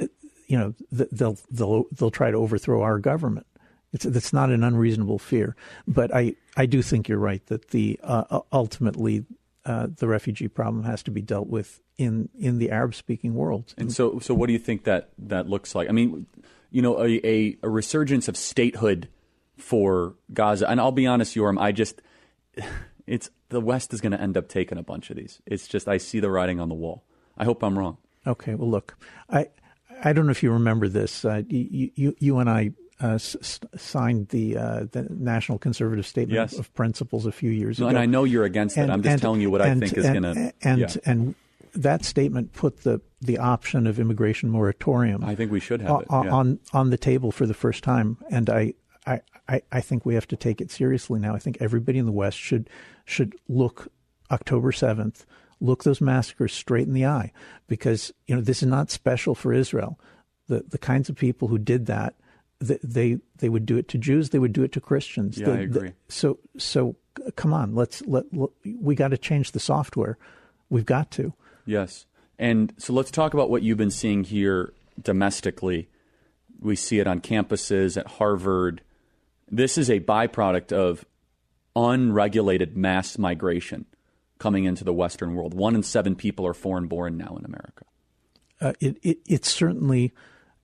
uh, 0.00 0.06
you 0.46 0.58
know, 0.58 0.74
they'll 0.90 1.38
they'll 1.50 1.84
they'll 1.92 2.10
try 2.10 2.30
to 2.30 2.36
overthrow 2.36 2.82
our 2.82 2.98
government. 2.98 3.46
It's 3.92 4.04
it's 4.04 4.32
not 4.32 4.50
an 4.50 4.62
unreasonable 4.62 5.18
fear, 5.18 5.56
but 5.88 6.14
I 6.14 6.34
I 6.56 6.66
do 6.66 6.82
think 6.82 7.08
you're 7.08 7.18
right 7.18 7.44
that 7.46 7.70
the 7.70 7.98
uh, 8.02 8.40
ultimately 8.52 9.24
uh, 9.64 9.88
the 9.96 10.06
refugee 10.06 10.48
problem 10.48 10.84
has 10.84 11.02
to 11.04 11.10
be 11.10 11.22
dealt 11.22 11.48
with 11.48 11.80
in 11.96 12.28
in 12.38 12.58
the 12.58 12.70
Arab 12.70 12.94
speaking 12.94 13.34
world. 13.34 13.74
And 13.78 13.92
so 13.92 14.18
so 14.18 14.34
what 14.34 14.46
do 14.46 14.52
you 14.52 14.58
think 14.58 14.84
that 14.84 15.10
that 15.18 15.48
looks 15.48 15.74
like? 15.74 15.88
I 15.88 15.92
mean, 15.92 16.26
you 16.70 16.82
know, 16.82 17.02
a, 17.02 17.20
a, 17.26 17.56
a 17.62 17.68
resurgence 17.68 18.28
of 18.28 18.36
statehood 18.36 19.08
for 19.56 20.14
Gaza, 20.32 20.68
and 20.68 20.80
I'll 20.80 20.92
be 20.92 21.06
honest, 21.06 21.34
Yoram, 21.34 21.58
I 21.58 21.72
just 21.72 22.02
it's 23.06 23.30
the 23.54 23.60
West 23.60 23.94
is 23.94 24.00
going 24.00 24.12
to 24.12 24.20
end 24.20 24.36
up 24.36 24.48
taking 24.48 24.76
a 24.76 24.82
bunch 24.82 25.10
of 25.10 25.16
these. 25.16 25.40
It's 25.46 25.66
just 25.66 25.88
I 25.88 25.98
see 25.98 26.20
the 26.20 26.30
writing 26.30 26.60
on 26.60 26.68
the 26.68 26.74
wall. 26.74 27.04
I 27.38 27.44
hope 27.44 27.62
I'm 27.62 27.78
wrong. 27.78 27.98
Okay, 28.26 28.54
well, 28.54 28.68
look, 28.68 28.96
I 29.30 29.48
I 30.02 30.12
don't 30.12 30.26
know 30.26 30.32
if 30.32 30.42
you 30.42 30.52
remember 30.52 30.88
this. 30.88 31.24
Uh, 31.24 31.42
you, 31.48 31.90
you 31.94 32.16
you 32.18 32.38
and 32.38 32.50
I 32.50 32.72
uh, 33.02 33.14
s- 33.14 33.60
signed 33.76 34.28
the 34.28 34.56
uh, 34.56 34.86
the 34.90 35.06
National 35.10 35.58
Conservative 35.58 36.06
Statement 36.06 36.52
yes. 36.52 36.58
of 36.58 36.72
Principles 36.74 37.26
a 37.26 37.32
few 37.32 37.50
years 37.50 37.78
no, 37.78 37.86
ago, 37.86 37.90
and 37.90 37.98
I 37.98 38.06
know 38.06 38.24
you're 38.24 38.44
against 38.44 38.76
and, 38.76 38.90
it. 38.90 38.92
I'm 38.92 39.02
just 39.02 39.12
and, 39.12 39.22
telling 39.22 39.40
you 39.40 39.50
what 39.50 39.60
and, 39.60 39.82
I 39.82 39.86
think 39.86 39.98
is 39.98 40.04
going 40.04 40.22
to 40.22 40.52
and 40.62 40.80
yeah. 40.80 40.96
and 41.04 41.34
that 41.74 42.04
statement 42.04 42.52
put 42.52 42.82
the 42.82 43.00
the 43.20 43.38
option 43.38 43.86
of 43.86 43.98
immigration 43.98 44.50
moratorium. 44.50 45.24
I 45.24 45.34
think 45.34 45.50
we 45.52 45.60
should 45.60 45.80
have 45.80 46.02
it 46.02 46.06
on, 46.10 46.24
yeah. 46.26 46.32
on 46.32 46.58
on 46.72 46.90
the 46.90 46.98
table 46.98 47.30
for 47.30 47.46
the 47.46 47.54
first 47.54 47.84
time, 47.84 48.18
and 48.30 48.48
I 48.48 48.74
I, 49.06 49.20
I, 49.48 49.62
I 49.70 49.80
think 49.80 50.06
we 50.06 50.14
have 50.14 50.28
to 50.28 50.36
take 50.36 50.60
it 50.60 50.70
seriously 50.70 51.20
now. 51.20 51.34
I 51.34 51.38
think 51.38 51.58
everybody 51.60 51.98
in 51.98 52.06
the 52.06 52.12
West 52.12 52.38
should 52.38 52.68
should 53.04 53.34
look 53.48 53.88
October 54.30 54.72
seventh, 54.72 55.26
look 55.60 55.84
those 55.84 56.00
massacres 56.00 56.52
straight 56.52 56.86
in 56.86 56.94
the 56.94 57.06
eye, 57.06 57.32
because 57.66 58.12
you 58.26 58.34
know 58.34 58.40
this 58.40 58.62
is 58.62 58.68
not 58.68 58.90
special 58.90 59.34
for 59.34 59.52
Israel. 59.52 59.98
The 60.48 60.64
the 60.66 60.78
kinds 60.78 61.08
of 61.08 61.16
people 61.16 61.48
who 61.48 61.58
did 61.58 61.86
that, 61.86 62.14
they 62.58 62.78
they, 62.82 63.18
they 63.38 63.48
would 63.48 63.66
do 63.66 63.76
it 63.76 63.88
to 63.88 63.98
Jews, 63.98 64.30
they 64.30 64.38
would 64.38 64.52
do 64.52 64.62
it 64.62 64.72
to 64.72 64.80
Christians. 64.80 65.38
Yeah, 65.38 65.50
I 65.50 65.58
agree. 65.58 65.92
So 66.08 66.38
so 66.56 66.96
come 67.36 67.52
on, 67.52 67.74
let's 67.74 68.02
let, 68.06 68.24
let 68.32 68.50
we 68.64 68.94
got 68.94 69.08
to 69.08 69.18
change 69.18 69.52
the 69.52 69.60
software. 69.60 70.16
We've 70.70 70.86
got 70.86 71.10
to. 71.12 71.34
Yes, 71.66 72.06
and 72.38 72.72
so 72.78 72.94
let's 72.94 73.10
talk 73.10 73.34
about 73.34 73.50
what 73.50 73.62
you've 73.62 73.78
been 73.78 73.90
seeing 73.90 74.24
here 74.24 74.72
domestically. 75.00 75.88
We 76.60 76.76
see 76.76 76.98
it 76.98 77.06
on 77.06 77.20
campuses 77.20 77.98
at 77.98 78.06
Harvard. 78.06 78.80
This 79.50 79.78
is 79.78 79.90
a 79.90 80.00
byproduct 80.00 80.72
of 80.72 81.04
unregulated 81.76 82.76
mass 82.76 83.18
migration 83.18 83.86
coming 84.38 84.64
into 84.64 84.84
the 84.84 84.92
Western 84.92 85.34
world. 85.34 85.54
One 85.54 85.74
in 85.74 85.82
seven 85.82 86.16
people 86.16 86.46
are 86.46 86.54
foreign 86.54 86.86
born 86.86 87.16
now 87.16 87.36
in 87.38 87.44
America. 87.44 87.84
Uh, 88.60 88.72
it, 88.80 88.98
it, 89.02 89.18
it's 89.26 89.50
certainly 89.50 90.12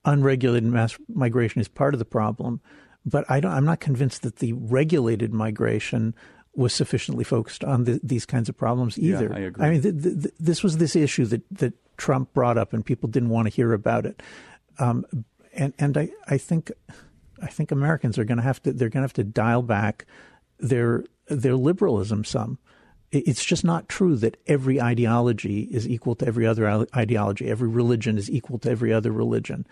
unregulated 0.04 0.70
mass 0.70 0.96
migration 1.08 1.60
is 1.60 1.68
part 1.68 1.94
of 1.94 1.98
the 1.98 2.04
problem, 2.04 2.60
but 3.04 3.24
I 3.28 3.38
am 3.38 3.64
not 3.64 3.80
convinced 3.80 4.22
that 4.22 4.36
the 4.36 4.52
regulated 4.52 5.32
migration 5.32 6.14
was 6.54 6.74
sufficiently 6.74 7.24
focused 7.24 7.64
on 7.64 7.84
the, 7.84 8.00
these 8.02 8.26
kinds 8.26 8.48
of 8.48 8.56
problems 8.56 8.98
either. 8.98 9.28
Yeah, 9.30 9.36
I 9.36 9.40
agree. 9.40 9.64
I 9.64 9.70
mean, 9.70 9.80
the, 9.82 9.92
the, 9.92 10.32
this 10.38 10.62
was 10.62 10.78
this 10.78 10.96
issue 10.96 11.24
that, 11.26 11.42
that 11.50 11.74
Trump 11.96 12.32
brought 12.32 12.58
up, 12.58 12.72
and 12.72 12.84
people 12.84 13.08
didn't 13.08 13.28
want 13.28 13.46
to 13.46 13.54
hear 13.54 13.72
about 13.72 14.06
it. 14.06 14.22
Um, 14.78 15.06
and 15.52 15.74
and 15.78 15.96
I, 15.96 16.10
I 16.26 16.38
think 16.38 16.72
I 17.42 17.48
think 17.48 17.70
Americans 17.70 18.18
are 18.18 18.24
going 18.24 18.38
to 18.38 18.44
have 18.44 18.62
to 18.62 18.72
they're 18.72 18.88
going 18.88 19.02
to 19.02 19.04
have 19.04 19.12
to 19.14 19.24
dial 19.24 19.62
back 19.62 20.06
their 20.58 21.04
their 21.28 21.56
liberalism 21.56 22.24
some. 22.24 22.58
It's 23.12 23.44
just 23.44 23.64
not 23.64 23.88
true 23.88 24.14
that 24.16 24.36
every 24.46 24.80
ideology 24.80 25.62
is 25.62 25.88
equal 25.88 26.14
to 26.16 26.26
every 26.26 26.46
other 26.46 26.86
ideology. 26.94 27.48
Every 27.48 27.68
religion 27.68 28.16
is 28.16 28.30
equal 28.30 28.58
to 28.60 28.70
every 28.70 28.92
other 28.92 29.10
religion. 29.10 29.66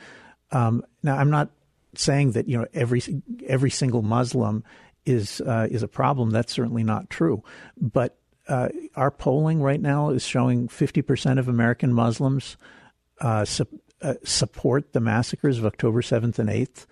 Um, 0.51 0.83
now, 1.05 1.17
I'm 1.17 1.31
not 1.31 1.51
saying 1.95 2.33
that 2.33 2.49
you 2.49 2.59
know 2.59 2.67
every 2.75 3.03
every 3.47 3.71
single 3.71 4.03
Muslim 4.03 4.65
is 5.07 5.41
uh, 5.41 5.69
is 5.71 5.83
a 5.83 5.89
problem. 5.89 6.31
That's 6.31 6.53
certainly 6.53 6.83
not 6.83 7.11
true. 7.11 7.45
But 7.81 8.19
uh, 8.49 8.69
our 8.97 9.11
polling 9.11 9.63
right 9.63 9.81
now 9.81 10.11
is 10.11 10.25
showing 10.25 10.69
50% 10.69 11.39
of 11.39 11.49
American 11.49 11.93
Muslims 11.93 12.57
uh, 13.21 13.45
su- 13.45 13.81
uh, 14.01 14.15
support 14.25 14.93
the 14.93 15.01
massacres 15.01 15.59
of 15.59 15.67
October 15.67 16.01
7th 16.01 16.39
and 16.39 16.49
8th. 16.49 16.87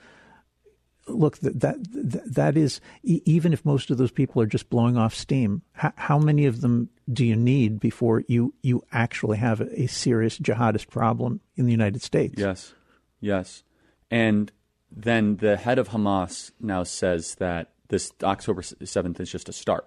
Look, 1.09 1.39
that, 1.39 1.61
that, 1.61 2.23
that 2.35 2.57
is, 2.57 2.81
even 3.05 3.53
if 3.53 3.65
most 3.65 3.91
of 3.91 3.99
those 3.99 4.11
people 4.11 4.43
are 4.43 4.47
just 4.47 4.69
blowing 4.71 4.97
off 4.97 5.15
steam, 5.15 5.63
how, 5.73 5.93
how 5.97 6.19
many 6.19 6.47
of 6.47 6.61
them 6.63 6.89
do 7.13 7.25
you 7.25 7.37
need 7.37 7.79
before 7.79 8.25
you, 8.27 8.53
you 8.63 8.83
actually 8.93 9.39
have 9.39 9.61
a, 9.61 9.87
serious 9.87 10.39
jihadist 10.39 10.89
problem 10.89 11.41
in 11.55 11.65
the 11.67 11.71
United 11.71 12.03
States? 12.03 12.35
Yes, 12.37 12.75
yes. 13.21 13.63
And 14.11 14.51
then 14.91 15.37
the 15.37 15.57
head 15.57 15.79
of 15.79 15.91
Hamas 15.91 16.51
now 16.61 16.83
says 16.83 17.37
that 17.37 17.71
this 17.89 18.13
October 18.23 18.63
7th 18.63 19.21
is 19.21 19.31
just 19.31 19.49
a 19.49 19.53
start. 19.53 19.87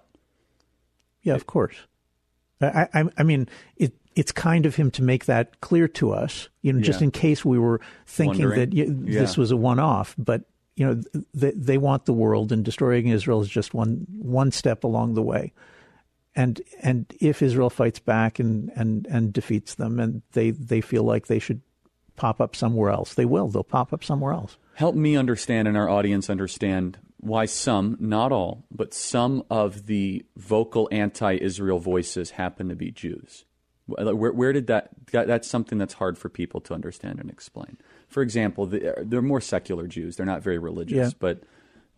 Yeah, 1.22 1.34
of 1.34 1.46
course. 1.46 1.76
I, 2.62 2.88
I, 2.94 3.04
I 3.18 3.22
mean, 3.22 3.48
it, 3.76 3.94
it's 4.16 4.32
kind 4.32 4.66
of 4.66 4.76
him 4.76 4.90
to 4.92 5.02
make 5.02 5.26
that 5.26 5.60
clear 5.60 5.86
to 5.88 6.12
us, 6.12 6.48
you 6.62 6.72
know, 6.72 6.80
just 6.80 7.02
in 7.02 7.10
case 7.10 7.44
we 7.44 7.58
were 7.58 7.80
thinking 8.06 8.46
Wondering. 8.46 8.70
that 8.70 8.76
y- 8.76 9.12
Yeah. 9.12 9.20
this 9.20 9.36
was 9.36 9.50
a 9.50 9.56
one-off. 9.56 10.14
But 10.18 10.42
you 10.76 10.86
know, 10.86 11.22
they, 11.34 11.52
they 11.52 11.78
want 11.78 12.06
the 12.06 12.12
world, 12.12 12.52
and 12.52 12.64
destroying 12.64 13.08
Israel 13.08 13.40
is 13.40 13.48
just 13.48 13.74
one 13.74 14.06
one 14.08 14.52
step 14.52 14.84
along 14.84 15.14
the 15.14 15.22
way. 15.22 15.52
And 16.34 16.60
and 16.80 17.12
if 17.20 17.42
Israel 17.42 17.70
fights 17.70 17.98
back 17.98 18.38
and, 18.38 18.70
and, 18.76 19.06
and 19.08 19.32
defeats 19.32 19.74
them, 19.74 19.98
and 19.98 20.22
they, 20.32 20.52
they 20.52 20.80
feel 20.80 21.02
like 21.02 21.26
they 21.26 21.38
should 21.38 21.60
pop 22.16 22.40
up 22.40 22.54
somewhere 22.54 22.90
else, 22.90 23.14
they 23.14 23.24
will. 23.24 23.48
They'll 23.48 23.64
pop 23.64 23.92
up 23.92 24.04
somewhere 24.04 24.32
else. 24.32 24.56
Help 24.74 24.94
me 24.94 25.16
understand 25.16 25.68
and 25.68 25.76
our 25.76 25.88
audience 25.88 26.30
understand 26.30 26.98
why 27.18 27.44
some, 27.44 27.96
not 28.00 28.32
all, 28.32 28.64
but 28.70 28.94
some 28.94 29.42
of 29.50 29.86
the 29.86 30.24
vocal 30.36 30.88
anti 30.90 31.34
Israel 31.34 31.78
voices 31.78 32.30
happen 32.30 32.68
to 32.68 32.76
be 32.76 32.90
Jews. 32.90 33.44
Where, 33.98 34.32
where 34.32 34.52
did 34.52 34.66
that, 34.68 34.90
that? 35.12 35.26
That's 35.26 35.48
something 35.48 35.78
that's 35.78 35.94
hard 35.94 36.18
for 36.18 36.28
people 36.28 36.60
to 36.62 36.74
understand 36.74 37.18
and 37.20 37.30
explain. 37.30 37.78
For 38.08 38.22
example, 38.22 38.66
the, 38.66 38.94
they're 39.02 39.22
more 39.22 39.40
secular 39.40 39.86
Jews. 39.86 40.16
They're 40.16 40.26
not 40.26 40.42
very 40.42 40.58
religious, 40.58 40.96
Yeah. 41.10 41.16
but 41.18 41.42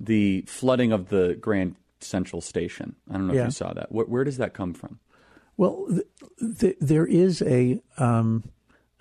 the 0.01 0.43
flooding 0.43 0.93
of 0.93 1.09
the 1.09 1.37
Grand 1.41 1.77
Central 2.01 2.41
Station, 2.41 2.97
I 3.11 3.15
don't 3.15 3.29
know 3.29 3.35
if 3.35 3.45
you 3.45 3.51
saw 3.51 3.73
that. 3.73 3.93
Where, 3.93 4.07
where 4.07 4.25
does 4.25 4.39
that 4.39 4.55
come 4.55 4.75
from? 4.75 4.99
Well, 5.57 5.87
th- 5.89 6.59
th- 6.59 6.77
there 6.81 7.07
is 7.07 7.43
a. 7.43 7.81
Um, 7.99 8.45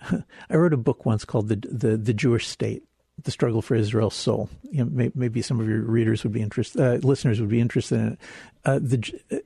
I 0.50 0.56
wrote 0.56 0.72
a 0.72 0.76
book 0.78 1.06
once 1.06 1.24
called 1.24 1.48
the, 1.48 1.56
the 1.56 1.96
the 1.96 2.12
Jewish 2.14 2.46
State: 2.48 2.84
The 3.22 3.30
Struggle 3.30 3.62
for 3.62 3.74
Israel's 3.74 4.14
Soul. 4.14 4.48
You 4.70 4.84
know, 4.84 4.90
may, 4.90 5.10
maybe 5.14 5.42
some 5.42 5.60
of 5.60 5.68
your 5.68 5.82
readers 5.82 6.24
would 6.24 6.32
be 6.32 6.42
interested, 6.42 6.80
uh, 6.80 7.06
listeners 7.06 7.40
would 7.40 7.50
be 7.50 7.60
interested 7.60 8.00
in 8.00 8.08
it. 8.12 8.18
Uh, 8.64 8.78
the, 8.80 9.20
uh, 9.30 9.36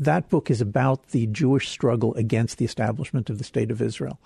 that 0.00 0.28
book 0.28 0.50
is 0.50 0.60
about 0.60 1.08
the 1.08 1.26
Jewish 1.26 1.68
struggle 1.68 2.14
against 2.14 2.58
the 2.58 2.64
establishment 2.64 3.30
of 3.30 3.38
the 3.38 3.44
State 3.44 3.70
of 3.70 3.82
Israel. 3.82 4.18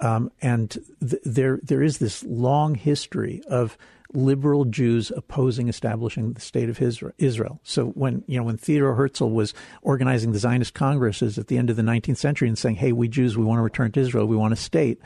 Um, 0.00 0.30
and 0.42 0.70
th- 1.00 1.22
there 1.24 1.58
there 1.62 1.82
is 1.82 1.98
this 1.98 2.22
long 2.24 2.74
history 2.74 3.42
of 3.48 3.78
liberal 4.12 4.64
Jews 4.64 5.10
opposing 5.10 5.68
establishing 5.68 6.32
the 6.32 6.40
state 6.40 6.68
of 6.68 6.80
Israel. 7.18 7.60
So 7.64 7.86
when 7.88 8.22
you 8.26 8.38
know 8.38 8.44
when 8.44 8.56
Theodor 8.56 8.94
Herzl 8.94 9.30
was 9.30 9.54
organizing 9.82 10.32
the 10.32 10.38
Zionist 10.38 10.74
congresses 10.74 11.38
at 11.38 11.48
the 11.48 11.58
end 11.58 11.70
of 11.70 11.76
the 11.76 11.82
19th 11.82 12.18
century 12.18 12.48
and 12.48 12.58
saying, 12.58 12.76
"Hey, 12.76 12.92
we 12.92 13.08
Jews, 13.08 13.36
we 13.36 13.44
want 13.44 13.58
to 13.58 13.62
return 13.62 13.92
to 13.92 14.00
Israel. 14.00 14.26
We 14.26 14.36
want 14.36 14.52
a 14.52 14.56
state," 14.56 15.00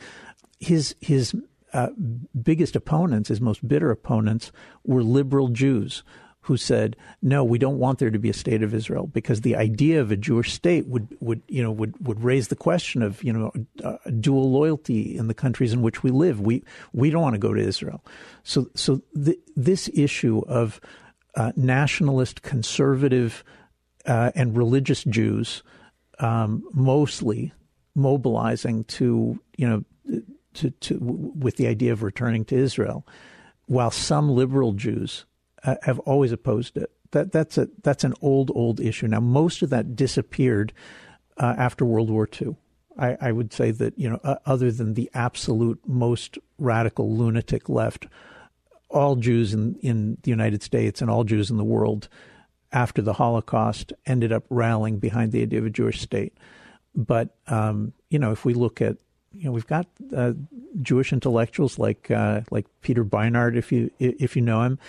his 0.59 0.95
his 0.99 1.33
uh, 1.73 1.89
biggest 2.41 2.75
opponents, 2.75 3.29
his 3.29 3.41
most 3.41 3.67
bitter 3.67 3.91
opponents, 3.91 4.51
were 4.83 5.03
liberal 5.03 5.49
Jews 5.49 6.03
who 6.45 6.57
said, 6.57 6.95
"No, 7.21 7.43
we 7.43 7.59
don't 7.59 7.77
want 7.77 7.99
there 7.99 8.09
to 8.09 8.19
be 8.19 8.29
a 8.29 8.33
state 8.33 8.63
of 8.63 8.73
Israel 8.73 9.07
because 9.07 9.41
the 9.41 9.55
idea 9.55 10.01
of 10.01 10.11
a 10.11 10.17
Jewish 10.17 10.51
state 10.53 10.87
would 10.87 11.15
would 11.19 11.41
you 11.47 11.61
know 11.61 11.71
would 11.71 12.05
would 12.05 12.23
raise 12.23 12.47
the 12.47 12.55
question 12.55 13.01
of 13.01 13.23
you 13.23 13.31
know 13.31 13.51
uh, 13.83 13.97
dual 14.19 14.51
loyalty 14.51 15.17
in 15.17 15.27
the 15.27 15.33
countries 15.33 15.71
in 15.71 15.81
which 15.81 16.03
we 16.03 16.09
live. 16.09 16.41
We 16.41 16.63
we 16.93 17.09
don't 17.09 17.21
want 17.21 17.35
to 17.35 17.39
go 17.39 17.53
to 17.53 17.61
Israel." 17.61 18.03
So 18.43 18.69
so 18.75 19.01
th- 19.13 19.39
this 19.55 19.89
issue 19.93 20.41
of 20.47 20.81
uh, 21.35 21.51
nationalist, 21.55 22.41
conservative, 22.41 23.43
uh, 24.05 24.31
and 24.35 24.57
religious 24.57 25.03
Jews 25.03 25.63
um, 26.19 26.63
mostly 26.73 27.53
mobilizing 27.93 28.83
to 28.85 29.39
you 29.57 29.67
know 29.67 29.83
to, 30.55 30.71
to 30.71 30.97
with 30.99 31.57
the 31.57 31.67
idea 31.67 31.91
of 31.91 32.03
returning 32.03 32.45
to 32.45 32.55
Israel, 32.55 33.05
while 33.65 33.91
some 33.91 34.29
liberal 34.29 34.73
Jews 34.73 35.25
uh, 35.63 35.75
have 35.83 35.99
always 35.99 36.31
opposed 36.31 36.77
it. 36.77 36.91
That 37.11 37.31
that's 37.31 37.57
a 37.57 37.67
that's 37.83 38.03
an 38.03 38.13
old 38.21 38.51
old 38.55 38.79
issue. 38.79 39.07
Now 39.07 39.19
most 39.19 39.61
of 39.61 39.69
that 39.69 39.95
disappeared 39.95 40.73
uh, 41.37 41.55
after 41.57 41.85
World 41.85 42.09
War 42.09 42.27
II. 42.41 42.55
I, 42.97 43.17
I 43.21 43.31
would 43.31 43.53
say 43.53 43.71
that 43.71 43.97
you 43.97 44.09
know 44.09 44.19
uh, 44.23 44.35
other 44.45 44.71
than 44.71 44.93
the 44.93 45.09
absolute 45.13 45.79
most 45.85 46.37
radical 46.57 47.15
lunatic 47.15 47.67
left, 47.69 48.07
all 48.89 49.15
Jews 49.15 49.53
in 49.53 49.75
in 49.81 50.17
the 50.23 50.29
United 50.29 50.63
States 50.63 51.01
and 51.01 51.09
all 51.09 51.23
Jews 51.23 51.49
in 51.49 51.57
the 51.57 51.63
world 51.63 52.07
after 52.71 53.01
the 53.01 53.13
Holocaust 53.13 53.91
ended 54.05 54.31
up 54.31 54.45
rallying 54.49 54.97
behind 54.97 55.31
the 55.31 55.41
idea 55.41 55.59
of 55.59 55.65
a 55.65 55.69
Jewish 55.69 55.99
state. 55.99 56.37
But 56.95 57.35
um, 57.47 57.93
you 58.09 58.19
know, 58.19 58.31
if 58.31 58.45
we 58.45 58.53
look 58.53 58.81
at 58.81 58.97
you 59.33 59.45
know, 59.45 59.51
we've 59.51 59.67
got 59.67 59.87
uh, 60.15 60.33
Jewish 60.81 61.13
intellectuals 61.13 61.79
like 61.79 62.11
uh, 62.11 62.41
like 62.51 62.65
Peter 62.81 63.03
Beinart, 63.05 63.55
if 63.55 63.71
you 63.71 63.89
if 63.99 64.35
you 64.35 64.41
know 64.41 64.61
him, 64.63 64.79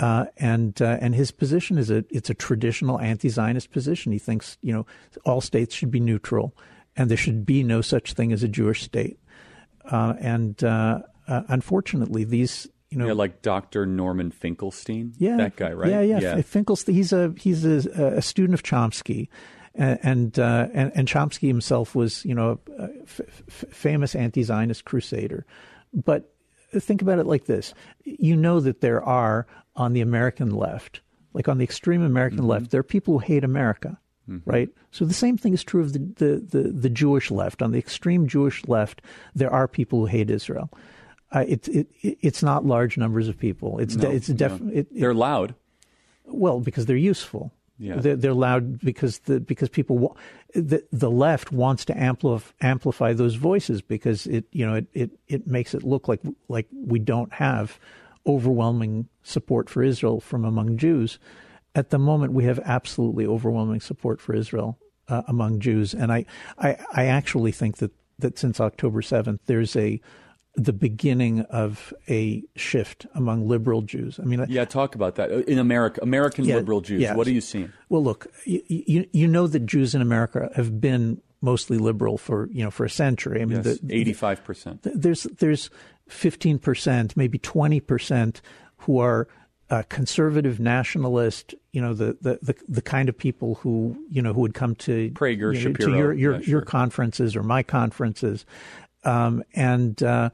uh, 0.00 0.26
and 0.36 0.80
uh, 0.80 0.98
and 1.00 1.14
his 1.14 1.30
position 1.32 1.78
is 1.78 1.90
a 1.90 2.04
it's 2.10 2.30
a 2.30 2.34
traditional 2.34 3.00
anti-Zionist 3.00 3.70
position. 3.72 4.12
He 4.12 4.18
thinks 4.18 4.56
you 4.62 4.72
know 4.72 4.86
all 5.24 5.40
states 5.40 5.74
should 5.74 5.90
be 5.90 6.00
neutral, 6.00 6.54
and 6.96 7.10
there 7.10 7.16
should 7.16 7.44
be 7.44 7.62
no 7.64 7.80
such 7.80 8.12
thing 8.12 8.32
as 8.32 8.42
a 8.42 8.48
Jewish 8.48 8.82
state. 8.84 9.18
Uh, 9.84 10.14
and 10.20 10.62
uh, 10.62 11.00
uh, 11.26 11.42
unfortunately, 11.48 12.22
these 12.24 12.68
you 12.90 12.98
know 12.98 13.06
Yeah, 13.06 13.12
like 13.14 13.42
Dr. 13.42 13.84
Norman 13.84 14.30
Finkelstein. 14.30 15.12
yeah, 15.18 15.36
that 15.38 15.56
guy, 15.56 15.72
right? 15.72 15.90
Yeah, 15.90 16.00
yeah. 16.02 16.36
F- 16.36 16.46
Finkelstein. 16.46 16.94
He's 16.94 17.12
a 17.12 17.34
he's 17.36 17.64
a, 17.64 18.14
a 18.16 18.22
student 18.22 18.54
of 18.54 18.62
Chomsky, 18.62 19.28
and 19.74 19.98
and, 20.02 20.38
uh, 20.38 20.68
and 20.72 20.92
and 20.94 21.08
Chomsky 21.08 21.48
himself 21.48 21.94
was 21.94 22.24
you 22.24 22.34
know 22.34 22.58
a 22.78 22.88
f- 23.02 23.20
f- 23.48 23.64
famous 23.70 24.14
anti-Zionist 24.14 24.84
crusader. 24.84 25.44
But 25.92 26.32
think 26.72 27.02
about 27.02 27.18
it 27.18 27.26
like 27.26 27.46
this: 27.46 27.74
you 28.04 28.36
know 28.36 28.60
that 28.60 28.80
there 28.80 29.02
are 29.02 29.46
on 29.76 29.92
the 29.92 30.00
American 30.00 30.50
left, 30.50 31.00
like 31.32 31.48
on 31.48 31.58
the 31.58 31.64
extreme 31.64 32.02
American 32.02 32.46
left, 32.46 32.70
there 32.70 32.80
are 32.80 32.84
people 32.84 33.14
who 33.14 33.20
hate 33.20 33.44
America. 33.44 33.98
Right, 34.44 34.68
so 34.90 35.06
the 35.06 35.14
same 35.14 35.38
thing 35.38 35.54
is 35.54 35.64
true 35.64 35.80
of 35.80 35.94
the, 35.94 36.00
the, 36.00 36.36
the, 36.50 36.68
the 36.70 36.90
Jewish 36.90 37.30
left. 37.30 37.62
On 37.62 37.72
the 37.72 37.78
extreme 37.78 38.28
Jewish 38.28 38.62
left, 38.68 39.00
there 39.34 39.50
are 39.50 39.66
people 39.66 40.00
who 40.00 40.04
hate 40.04 40.28
Israel. 40.28 40.68
Uh, 41.32 41.46
it, 41.48 41.66
it, 41.68 41.86
it, 42.02 42.18
it's 42.20 42.42
not 42.42 42.66
large 42.66 42.98
numbers 42.98 43.26
of 43.28 43.38
people. 43.38 43.78
It's 43.78 43.96
de- 43.96 44.10
it's 44.10 44.26
def- 44.26 44.60
no. 44.60 44.70
it, 44.70 44.88
They're 44.94 45.14
loud. 45.14 45.54
well, 46.26 46.60
because 46.60 46.84
they're 46.84 46.96
useful. 46.96 47.54
Yeah. 47.78 47.96
They're, 47.96 48.16
they're 48.16 48.34
loud 48.34 48.80
because 48.80 49.20
the 49.20 49.38
because 49.38 49.68
people 49.68 50.16
the 50.52 50.84
the 50.90 51.10
left 51.10 51.52
wants 51.52 51.84
to 51.86 51.96
amplify 51.96 52.50
amplify 52.60 53.12
those 53.12 53.36
voices 53.36 53.82
because 53.82 54.26
it 54.26 54.46
you 54.50 54.66
know 54.66 54.74
it, 54.74 54.86
it 54.94 55.10
it 55.28 55.46
makes 55.46 55.74
it 55.74 55.84
look 55.84 56.08
like 56.08 56.20
like 56.48 56.66
we 56.72 56.98
don't 56.98 57.32
have 57.32 57.78
overwhelming 58.26 59.08
support 59.22 59.70
for 59.70 59.82
Israel 59.82 60.20
from 60.20 60.44
among 60.44 60.76
Jews. 60.76 61.18
At 61.74 61.90
the 61.90 61.98
moment, 61.98 62.32
we 62.32 62.44
have 62.44 62.58
absolutely 62.64 63.26
overwhelming 63.26 63.80
support 63.80 64.20
for 64.20 64.34
Israel 64.34 64.78
uh, 65.08 65.22
among 65.28 65.60
Jews, 65.60 65.94
and 65.94 66.12
I, 66.12 66.26
I 66.58 66.76
I 66.92 67.04
actually 67.06 67.52
think 67.52 67.76
that 67.76 67.92
that 68.18 68.38
since 68.38 68.60
October 68.60 69.02
seventh, 69.02 69.42
there's 69.46 69.76
a 69.76 70.00
the 70.58 70.72
beginning 70.72 71.40
of 71.42 71.92
a 72.08 72.42
shift 72.56 73.06
among 73.14 73.46
liberal 73.46 73.80
Jews. 73.82 74.18
I 74.20 74.24
mean, 74.24 74.44
Yeah, 74.48 74.64
talk 74.64 74.94
about 74.94 75.14
that 75.14 75.30
in 75.30 75.58
America. 75.58 76.00
American 76.02 76.44
Yeah, 76.44 76.56
liberal 76.56 76.80
Jews. 76.80 77.00
yeah. 77.00 77.14
What 77.14 77.26
are 77.26 77.32
you 77.32 77.40
seeing? 77.40 77.72
Well, 77.88 78.02
look, 78.02 78.26
you, 78.44 78.60
you 78.66 79.06
you 79.12 79.26
know 79.28 79.46
that 79.46 79.64
Jews 79.66 79.94
in 79.94 80.02
America 80.02 80.50
have 80.56 80.80
been 80.80 81.20
mostly 81.40 81.78
liberal 81.78 82.18
for 82.18 82.48
you 82.50 82.64
know 82.64 82.70
for 82.70 82.84
a 82.84 82.90
century. 82.90 83.40
I 83.40 83.44
mean, 83.44 83.62
Yes, 83.64 83.78
eighty-five 83.88 84.42
percent. 84.44 84.82
the- 84.82 84.90
there's 84.90 85.22
there's 85.38 85.70
fifteen 86.08 86.58
percent, 86.58 87.16
maybe 87.16 87.38
twenty 87.38 87.78
percent, 87.80 88.42
who 88.78 88.98
are 88.98 89.28
uh, 89.70 89.82
conservative 89.88 90.58
nationalist. 90.58 91.54
You 91.72 91.82
know, 91.82 91.94
the, 91.94 92.16
the 92.20 92.38
the 92.42 92.54
the 92.68 92.82
kind 92.82 93.08
of 93.08 93.16
people 93.16 93.54
who 93.56 93.96
you 94.10 94.20
know 94.22 94.32
who 94.32 94.40
would 94.40 94.54
come 94.54 94.74
to 94.76 95.10
Prager, 95.12 95.54
you 95.54 95.68
know, 95.68 95.74
to 95.74 95.90
your 95.96 96.12
your, 96.12 96.34
Yeah, 96.40 96.40
your 96.40 96.62
conferences 96.62 97.36
or 97.36 97.42
my 97.44 97.62
conferences, 97.62 98.44
um, 99.04 99.44
and 99.54 100.02
uh, 100.02 100.30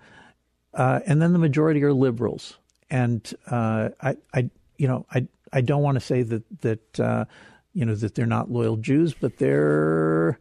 uh, 0.75 1.01
and 1.07 1.23
then 1.23 1.33
the 1.33 1.39
majority 1.39 1.83
are 1.85 1.93
liberals. 1.93 2.59
And 2.91 3.33
uh, 3.51 3.91
I, 4.01 4.17
I, 4.35 4.51
you 4.77 4.89
know, 4.89 5.07
I, 5.11 5.27
I 5.53 5.61
don't 5.61 5.83
want 5.83 5.97
to 5.97 6.01
say 6.01 6.23
that 6.23 6.61
that 6.61 7.01
uh, 7.01 7.25
you 7.73 7.85
know 7.85 7.95
that 7.95 8.15
they're 8.15 8.27
not 8.27 8.51
loyal 8.51 8.77
Jews, 8.77 9.15
but 9.15 9.39
their 9.39 10.39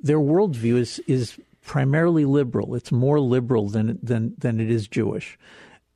their 0.00 0.18
worldview 0.18 0.76
is 0.76 1.00
is 1.06 1.38
primarily 1.62 2.24
liberal. 2.24 2.74
It's 2.74 2.92
more 2.92 3.20
liberal 3.20 3.68
than 3.68 3.98
than 4.02 4.34
than 4.38 4.60
it 4.60 4.70
is 4.70 4.88
Jewish, 4.88 5.38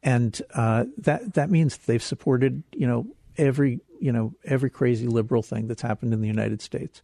and 0.03 0.41
uh, 0.55 0.87
that 0.99 1.35
that 1.35 1.51
means 1.51 1.77
they've 1.77 2.03
supported 2.03 2.63
you 2.73 2.87
know 2.87 3.07
every 3.39 3.81
you 4.01 4.13
know 4.13 4.35
every 4.45 4.71
crazy 4.71 5.07
liberal 5.07 5.43
thing 5.43 5.69
that's 5.69 5.83
happened 5.83 6.13
in 6.13 6.21
the 6.21 6.29
United 6.29 6.61
States. 6.61 7.03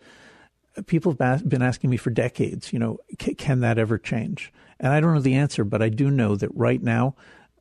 people 0.86 1.14
have 1.18 1.48
been 1.48 1.62
asking 1.62 1.90
me 1.90 1.96
for 1.96 2.10
decades, 2.10 2.72
you 2.72 2.78
know, 2.78 2.98
can 3.18 3.60
that 3.60 3.78
ever 3.78 3.98
change? 3.98 4.52
And 4.82 4.92
I 4.92 5.00
don't 5.00 5.14
know 5.14 5.20
the 5.20 5.36
answer, 5.36 5.64
but 5.64 5.80
I 5.80 5.88
do 5.88 6.10
know 6.10 6.34
that 6.36 6.50
right 6.54 6.82
now, 6.82 7.14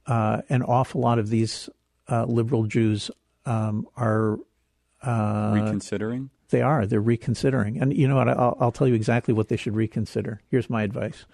uh, 0.08 0.42
an 0.50 0.64
awful 0.64 1.00
lot 1.00 1.20
of 1.20 1.30
these 1.30 1.70
uh, 2.10 2.26
liberal 2.26 2.64
Jews 2.64 3.12
um, 3.46 3.88
are 3.96 4.40
uh, 5.04 5.52
reconsidering. 5.54 6.32
They 6.50 6.62
are. 6.62 6.86
They're 6.86 7.00
reconsidering. 7.00 7.80
And 7.80 7.96
you 7.96 8.08
know 8.08 8.16
what? 8.16 8.28
I'll, 8.28 8.58
I'll, 8.60 8.72
tell 8.72 8.88
you 8.88 8.96
exactly 8.96 9.34
what 9.34 9.48
they 9.48 9.56
should 9.56 9.76
reconsider. 9.76 10.42
Here's 10.50 10.70
my 10.70 10.84
advice. 10.84 11.26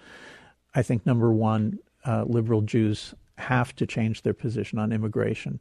I 0.74 0.82
think 0.82 1.04
number 1.06 1.32
one, 1.32 1.78
uh, 2.06 2.24
liberal 2.24 2.60
Jews 2.60 3.14
have 3.36 3.74
to 3.76 3.86
change 3.86 4.22
their 4.22 4.34
position 4.34 4.78
on 4.78 4.92
immigration. 4.92 5.60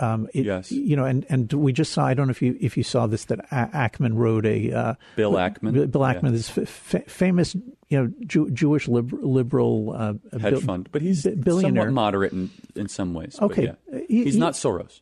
Um, 0.00 0.28
it, 0.32 0.44
yes. 0.44 0.70
You 0.70 0.96
know, 0.96 1.04
and, 1.04 1.26
and 1.28 1.52
we 1.52 1.72
just 1.72 1.92
saw. 1.92 2.06
I 2.06 2.14
don't 2.14 2.28
know 2.28 2.32
if 2.32 2.42
you 2.42 2.56
if 2.60 2.76
you 2.76 2.82
saw 2.82 3.06
this 3.06 3.24
that 3.26 3.50
Ackman 3.50 4.14
wrote 4.14 4.46
a 4.46 4.72
uh, 4.72 4.94
Bill 5.16 5.32
Ackman. 5.32 5.90
Bill 5.90 6.02
Ackman, 6.02 6.24
yeah. 6.24 6.30
this 6.30 6.58
f- 6.58 7.04
famous 7.06 7.56
you 7.88 7.98
know 7.98 8.12
Jew, 8.26 8.50
Jewish 8.50 8.86
liberal, 8.86 9.32
liberal 9.32 9.92
uh, 9.96 10.38
hedge 10.38 10.52
bil- 10.52 10.60
fund, 10.60 10.88
but 10.92 11.02
he's 11.02 11.24
billionaire. 11.24 11.84
somewhat 11.84 11.92
moderate 11.92 12.32
in, 12.32 12.50
in 12.76 12.88
some 12.88 13.12
ways. 13.12 13.38
Okay, 13.40 13.64
yeah. 13.64 14.00
he, 14.08 14.24
he's 14.24 14.34
he, 14.34 14.40
not 14.40 14.54
Soros. 14.54 15.00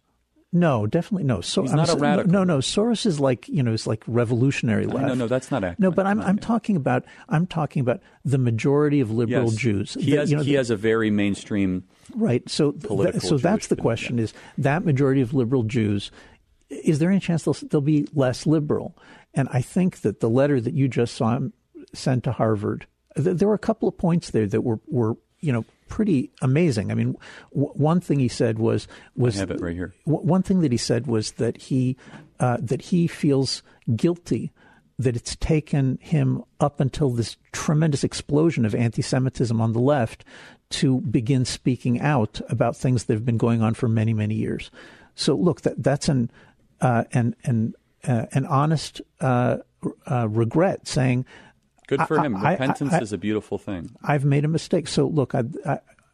No, 0.52 0.86
definitely 0.86 1.24
no. 1.24 1.42
So, 1.42 1.62
He's 1.62 1.72
not 1.72 1.90
I'm, 1.90 1.98
a 1.98 2.00
radical. 2.00 2.32
No, 2.32 2.44
no. 2.44 2.58
Soros 2.58 3.04
is 3.04 3.20
like 3.20 3.48
you 3.48 3.62
know, 3.62 3.72
is 3.72 3.86
like 3.86 4.02
revolutionary 4.06 4.86
left. 4.86 5.08
No, 5.08 5.14
no, 5.14 5.26
that's 5.26 5.50
not 5.50 5.64
accurate. 5.64 5.80
No, 5.80 5.90
but 5.90 6.06
I'm 6.06 6.20
I'm 6.22 6.38
talking 6.38 6.76
about 6.76 7.04
I'm 7.28 7.46
talking 7.46 7.80
about 7.80 8.00
the 8.24 8.38
majority 8.38 9.00
of 9.00 9.10
liberal 9.10 9.50
yes. 9.50 9.56
Jews. 9.56 9.94
He 10.00 10.12
has 10.12 10.30
you 10.30 10.38
know, 10.38 10.42
he 10.42 10.52
the, 10.52 10.56
has 10.56 10.70
a 10.70 10.76
very 10.76 11.10
mainstream 11.10 11.84
right. 12.14 12.48
So 12.48 12.72
th- 12.72 13.22
so 13.22 13.38
that's 13.38 13.68
the 13.68 13.76
question: 13.76 14.18
yeah. 14.18 14.24
is 14.24 14.34
that 14.58 14.84
majority 14.84 15.20
of 15.20 15.34
liberal 15.34 15.62
Jews? 15.62 16.10
Is 16.68 16.98
there 16.98 17.10
any 17.10 17.20
chance 17.20 17.44
they'll 17.44 17.54
they'll 17.54 17.80
be 17.80 18.08
less 18.14 18.46
liberal? 18.46 18.96
And 19.34 19.48
I 19.52 19.60
think 19.60 20.00
that 20.00 20.20
the 20.20 20.30
letter 20.30 20.60
that 20.60 20.74
you 20.74 20.88
just 20.88 21.14
saw 21.14 21.36
him 21.36 21.52
sent 21.92 22.24
to 22.24 22.32
Harvard, 22.32 22.86
th- 23.16 23.36
there 23.36 23.48
were 23.48 23.54
a 23.54 23.58
couple 23.58 23.88
of 23.88 23.96
points 23.98 24.30
there 24.30 24.46
that 24.46 24.62
were 24.62 24.80
were 24.86 25.16
you 25.40 25.52
know 25.52 25.64
pretty 25.88 26.30
amazing. 26.42 26.90
I 26.90 26.94
mean, 26.94 27.16
w- 27.52 27.72
one 27.74 28.00
thing 28.00 28.18
he 28.18 28.28
said 28.28 28.58
was 28.58 28.88
was 29.14 29.36
I 29.36 29.40
have 29.40 29.50
it 29.50 29.60
right 29.60 29.74
here. 29.74 29.94
W- 30.06 30.26
one 30.26 30.42
thing 30.42 30.60
that 30.60 30.72
he 30.72 30.78
said 30.78 31.06
was 31.06 31.32
that 31.32 31.56
he 31.56 31.96
uh, 32.40 32.58
that 32.60 32.82
he 32.82 33.06
feels 33.06 33.62
guilty 33.94 34.52
that 34.98 35.16
it's 35.16 35.36
taken 35.36 35.98
him 36.00 36.42
up 36.60 36.80
until 36.80 37.10
this 37.10 37.36
tremendous 37.52 38.02
explosion 38.02 38.64
of 38.64 38.74
anti-Semitism 38.74 39.60
on 39.60 39.72
the 39.72 39.80
left 39.80 40.24
to 40.68 41.00
begin 41.02 41.44
speaking 41.44 42.00
out 42.00 42.40
about 42.48 42.76
things 42.76 43.04
that 43.04 43.14
have 43.14 43.24
been 43.24 43.36
going 43.36 43.62
on 43.62 43.74
for 43.74 43.88
many 43.88 44.12
many 44.12 44.34
years. 44.34 44.70
So 45.14 45.34
look, 45.34 45.62
that 45.62 45.82
that's 45.82 46.08
an 46.08 46.30
uh, 46.80 47.04
an 47.12 47.36
an 47.44 47.74
uh, 48.04 48.26
an 48.32 48.46
honest 48.46 49.00
uh, 49.20 49.58
uh, 50.10 50.28
regret 50.28 50.86
saying 50.86 51.26
Good 51.86 52.02
for 52.08 52.18
him. 52.18 52.36
I, 52.36 52.52
Repentance 52.52 52.92
I, 52.92 52.98
I, 52.98 53.00
is 53.00 53.12
a 53.12 53.18
beautiful 53.18 53.58
thing. 53.58 53.94
I've 54.02 54.24
made 54.24 54.44
a 54.44 54.48
mistake. 54.48 54.88
So 54.88 55.06
look, 55.06 55.34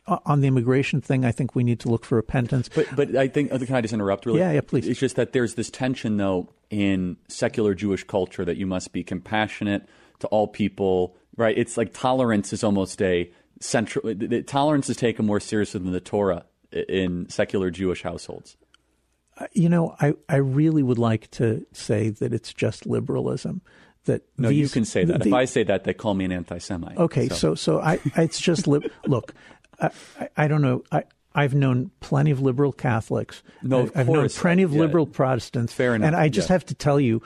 Uh, 0.05 0.19
on 0.27 0.41
the 0.41 0.49
immigration 0.49 1.01
thing, 1.01 1.25
I 1.25 1.31
think 1.31 1.55
we 1.55 1.63
need 1.63 1.79
to 1.81 1.89
look 1.89 2.05
for 2.05 2.17
repentance. 2.17 2.69
But 2.69 2.87
but 2.97 3.15
I 3.15 3.29
think 3.29 3.53
uh, 3.53 3.59
can 3.59 3.77
I 3.77 3.81
just 3.81 3.95
interrupt 3.95 4.27
really? 4.27 4.41
Yeah, 4.41 4.51
yeah, 4.51 4.61
please. 4.61 4.89
It's 4.89 4.99
just 4.99 5.15
that 5.15 5.33
there's 5.33 5.55
this 5.55 5.71
tension 5.71 6.17
though 6.17 6.49
in 6.71 7.17
secular 7.29 7.73
Jewish 7.75 8.03
culture 8.03 8.45
that 8.45 8.57
you 8.57 8.67
must 8.67 8.93
be 8.93 9.05
compassionate 9.05 9.89
to 10.19 10.27
all 10.29 10.49
people, 10.49 11.17
right? 11.37 11.57
It's 11.57 11.77
like 11.77 11.93
tolerance 11.93 12.53
is 12.53 12.65
almost 12.65 13.01
a 13.01 13.31
central. 13.61 14.13
Tolerance 14.45 14.91
is 14.91 14.97
taken 14.97 15.25
more 15.25 15.39
seriously 15.39 15.79
than 15.81 15.93
the 15.93 16.01
Torah 16.01 16.47
in 16.73 17.29
secular 17.29 17.71
Jewish 17.71 18.03
households. 18.03 18.57
Uh, 19.39 19.47
you 19.53 19.69
know, 19.69 19.95
I, 20.01 20.15
I 20.29 20.37
really 20.37 20.83
would 20.83 20.99
like 20.99 21.31
to 21.33 21.65
say 21.73 22.11
that 22.11 22.35
it's 22.35 22.53
just 22.53 22.87
liberalism 22.87 23.63
that 24.05 24.23
no, 24.37 24.49
these, 24.49 24.59
you 24.59 24.69
can 24.69 24.85
say 24.85 25.05
that. 25.05 25.21
The, 25.21 25.29
if 25.29 25.33
I 25.33 25.45
say 25.45 25.63
that, 25.65 25.85
they 25.85 25.95
call 25.95 26.15
me 26.15 26.25
an 26.25 26.33
anti-Semite. 26.33 26.99
Okay, 26.99 27.29
so 27.29 27.35
so, 27.35 27.55
so 27.55 27.81
I, 27.81 28.01
it's 28.17 28.41
just 28.41 28.67
li- 28.67 28.91
look. 29.07 29.35
I, 29.83 30.29
I, 30.37 30.49
don't 30.49 30.63
know. 30.63 30.85
I, 30.93 31.05
I've 31.35 31.55
known 31.55 31.91
plenty 32.01 32.31
of 32.31 32.41
liberal 32.41 32.73
Catholics. 32.73 33.43
No, 33.63 33.91
I've 33.95 34.09
known 34.09 34.29
plenty 34.29 34.63
of 34.63 34.73
yeah. 34.73 34.81
liberal 34.81 35.07
Protestants. 35.07 35.73
Fair 35.73 35.95
enough. 35.95 36.07
And 36.07 36.17
I 36.17 36.29
just 36.29 36.49
have 36.49 36.65
to 36.67 36.75
tell 36.75 37.01
you, 37.01 37.23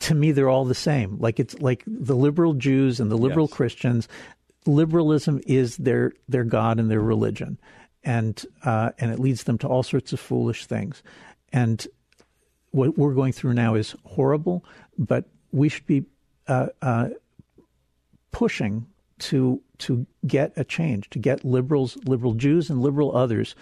to 0.00 0.14
me, 0.14 0.32
they're 0.32 0.48
all 0.48 0.64
the 0.64 0.74
same. 0.74 1.18
Like 1.18 1.38
it's 1.38 1.58
like 1.60 1.84
the 1.86 2.16
liberal 2.16 2.54
Jews 2.54 3.00
and 3.00 3.10
the 3.10 3.18
liberal 3.18 3.46
yes. 3.46 3.56
Christians. 3.56 4.08
Liberalism 4.66 5.40
is 5.46 5.76
their 5.78 6.12
their 6.28 6.44
God 6.44 6.78
and 6.78 6.90
their 6.90 7.00
religion, 7.00 7.58
and 8.04 8.44
uh, 8.64 8.90
and 8.98 9.10
it 9.10 9.18
leads 9.18 9.44
them 9.44 9.58
to 9.58 9.68
all 9.68 9.82
sorts 9.82 10.12
of 10.12 10.20
foolish 10.20 10.66
things. 10.66 11.02
And 11.52 11.86
what 12.70 12.96
we're 12.96 13.14
going 13.14 13.32
through 13.32 13.54
now 13.54 13.74
is 13.74 13.94
horrible, 14.04 14.64
but 14.98 15.24
we 15.50 15.68
should 15.68 15.86
be 15.86 16.04
uh, 16.46 16.68
uh, 16.82 17.08
pushing 18.32 18.86
to 19.20 19.60
to 19.78 20.06
get 20.26 20.52
a 20.56 20.64
change, 20.64 21.08
to 21.10 21.18
get 21.18 21.44
liberals, 21.44 21.96
liberal 22.04 22.34
Jews, 22.34 22.70
and 22.70 22.82
liberal 22.82 23.16
others 23.16 23.54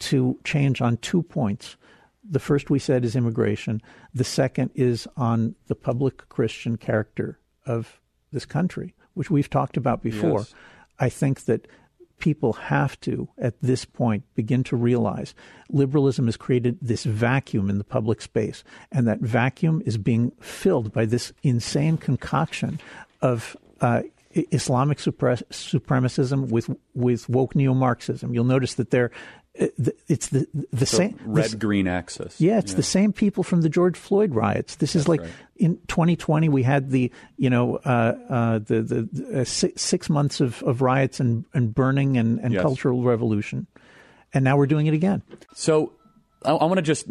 to 0.00 0.38
change 0.44 0.80
on 0.80 0.96
two 0.98 1.22
points. 1.22 1.76
The 2.28 2.40
first 2.40 2.70
we 2.70 2.78
said 2.78 3.04
is 3.04 3.16
immigration. 3.16 3.80
The 4.14 4.24
second 4.24 4.70
is 4.74 5.08
on 5.16 5.54
the 5.66 5.74
public 5.74 6.28
Christian 6.28 6.76
character 6.76 7.38
of 7.66 8.00
this 8.32 8.44
country, 8.44 8.94
which 9.14 9.30
we've 9.30 9.50
talked 9.50 9.76
about 9.76 10.02
before. 10.02 10.40
Yes. 10.40 10.54
I 10.98 11.08
think 11.08 11.44
that 11.44 11.66
people 12.18 12.52
have 12.52 13.00
to, 13.00 13.28
at 13.38 13.60
this 13.60 13.84
point, 13.84 14.22
begin 14.36 14.62
to 14.62 14.76
realize 14.76 15.34
liberalism 15.70 16.26
has 16.26 16.36
created 16.36 16.78
this 16.80 17.02
vacuum 17.02 17.68
in 17.68 17.78
the 17.78 17.84
public 17.84 18.22
space, 18.22 18.62
and 18.92 19.08
that 19.08 19.18
vacuum 19.18 19.82
is 19.84 19.98
being 19.98 20.30
filled 20.40 20.92
by 20.92 21.04
this 21.04 21.32
insane 21.42 21.96
concoction 21.96 22.78
of 23.20 23.56
uh, 23.80 24.02
Islamic 24.34 24.98
supremacism 24.98 26.48
with 26.50 26.70
with 26.94 27.28
woke 27.28 27.54
neo 27.54 27.74
Marxism. 27.74 28.34
You'll 28.34 28.44
notice 28.44 28.74
that 28.74 28.90
they're 28.90 29.10
uh, 29.60 29.66
it's 30.08 30.28
the 30.28 30.46
the 30.72 30.86
so 30.86 30.96
same 30.96 31.18
red 31.26 31.60
green 31.60 31.86
axis. 31.86 32.40
Yeah, 32.40 32.58
it's 32.58 32.72
yeah. 32.72 32.76
the 32.76 32.82
same 32.82 33.12
people 33.12 33.44
from 33.44 33.60
the 33.60 33.68
George 33.68 33.98
Floyd 33.98 34.34
riots. 34.34 34.76
This 34.76 34.96
is 34.96 35.08
like 35.08 35.20
right. 35.20 35.30
in 35.56 35.76
2020 35.88 36.48
we 36.48 36.62
had 36.62 36.90
the 36.90 37.12
you 37.36 37.50
know 37.50 37.76
uh, 37.76 38.16
uh, 38.30 38.58
the 38.60 38.80
the 38.80 39.40
uh, 39.40 39.44
six, 39.44 39.82
six, 39.82 40.08
months 40.08 40.40
of, 40.40 40.62
of 40.62 40.80
riots 40.80 41.20
and, 41.20 41.44
and 41.52 41.74
burning 41.74 42.16
and, 42.16 42.40
and 42.40 42.54
yes. 42.54 42.62
cultural 42.62 43.02
revolution, 43.02 43.66
and 44.32 44.42
now 44.42 44.56
we're 44.56 44.66
doing 44.66 44.86
it 44.86 44.94
again. 44.94 45.22
So 45.54 45.92
I, 46.46 46.52
I 46.52 46.64
want 46.64 46.76
to 46.78 46.82
just 46.82 47.06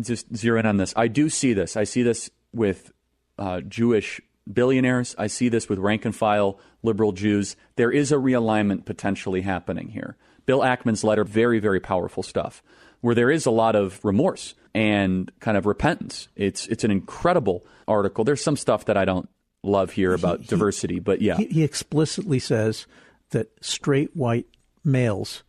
just 0.00 0.34
zero 0.34 0.58
in 0.58 0.66
on 0.66 0.78
this. 0.78 0.94
I 0.96 1.06
do 1.06 1.28
see 1.30 1.52
this. 1.52 1.76
I 1.76 1.84
see 1.84 2.02
this 2.02 2.28
with 2.52 2.92
uh, 3.38 3.60
Jewish 3.60 4.20
billionaires. 4.50 5.14
I 5.18 5.26
see 5.26 5.48
this 5.48 5.68
with 5.68 5.78
rank 5.78 6.04
and 6.04 6.14
file 6.14 6.58
liberal 6.82 7.12
Jews. 7.12 7.56
There 7.76 7.90
is 7.90 8.12
a 8.12 8.16
realignment 8.16 8.84
potentially 8.84 9.42
happening 9.42 9.88
here. 9.88 10.16
Bill 10.46 10.60
Ackman's 10.60 11.04
letter, 11.04 11.24
very, 11.24 11.58
very 11.58 11.80
powerful 11.80 12.22
stuff, 12.22 12.62
where 13.00 13.14
there 13.14 13.30
is 13.30 13.46
a 13.46 13.50
lot 13.50 13.74
of 13.74 14.04
remorse 14.04 14.54
and 14.74 15.30
kind 15.40 15.56
of 15.56 15.66
repentance. 15.66 16.28
It's 16.36 16.66
it's 16.66 16.84
an 16.84 16.90
incredible 16.90 17.64
article. 17.88 18.24
There's 18.24 18.42
some 18.42 18.56
stuff 18.56 18.86
that 18.86 18.96
I 18.96 19.04
don't 19.04 19.28
love 19.62 19.92
here 19.92 20.12
about 20.12 20.40
he, 20.40 20.46
diversity, 20.46 21.00
but 21.00 21.22
yeah. 21.22 21.36
He, 21.36 21.46
he 21.46 21.62
explicitly 21.62 22.38
says 22.38 22.86
that 23.30 23.50
straight 23.64 24.14
white 24.14 24.46
males 24.84 25.42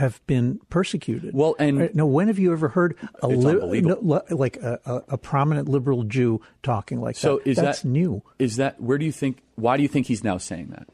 have 0.00 0.24
been 0.26 0.58
persecuted. 0.70 1.34
Well, 1.34 1.54
and 1.58 1.94
now, 1.94 2.06
when 2.06 2.28
have 2.28 2.38
you 2.38 2.52
ever 2.52 2.68
heard 2.68 2.96
a 3.22 3.28
li- 3.28 3.80
no, 3.82 4.22
like 4.30 4.56
a, 4.56 4.80
a, 4.84 5.02
a, 5.10 5.18
prominent 5.18 5.68
liberal 5.68 6.04
Jew 6.04 6.40
talking 6.62 7.00
like 7.00 7.16
that? 7.16 7.20
so 7.20 7.36
that? 7.38 7.46
Is 7.50 7.56
That's 7.56 7.82
that 7.82 7.88
new? 7.88 8.22
Is 8.38 8.56
that 8.56 8.80
where 8.80 8.98
do 8.98 9.04
you 9.04 9.12
think? 9.12 9.42
Why 9.54 9.76
do 9.76 9.82
you 9.82 9.88
think 9.88 10.06
he's 10.06 10.24
now 10.24 10.38
saying 10.38 10.70
that? 10.70 10.88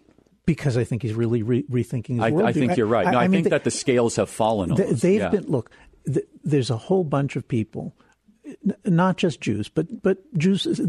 because 0.47 0.77
I 0.77 0.85
think 0.85 1.03
he's 1.03 1.13
really 1.13 1.43
re- 1.43 1.65
rethinking 1.65 2.15
his 2.15 2.21
I, 2.21 2.31
worldview. 2.31 2.47
I 2.47 2.53
think 2.53 2.77
you're 2.77 2.87
right. 2.87 3.07
No, 3.07 3.19
I, 3.19 3.23
I, 3.23 3.25
I 3.25 3.29
think 3.29 3.51
that 3.51 3.65
the 3.65 3.71
scales 3.71 4.17
have 4.17 4.31
fallen. 4.31 4.75
They, 4.75 4.93
they've 4.93 5.21
yeah. 5.21 5.29
been 5.29 5.47
look. 5.49 5.71
Th- 6.07 6.27
there's 6.45 6.71
a 6.71 6.77
whole 6.77 7.03
bunch 7.03 7.35
of 7.35 7.47
people, 7.49 7.95
not 8.85 9.17
just 9.17 9.41
Jews, 9.41 9.69
but 9.69 10.03
but 10.03 10.19
Jews, 10.39 10.81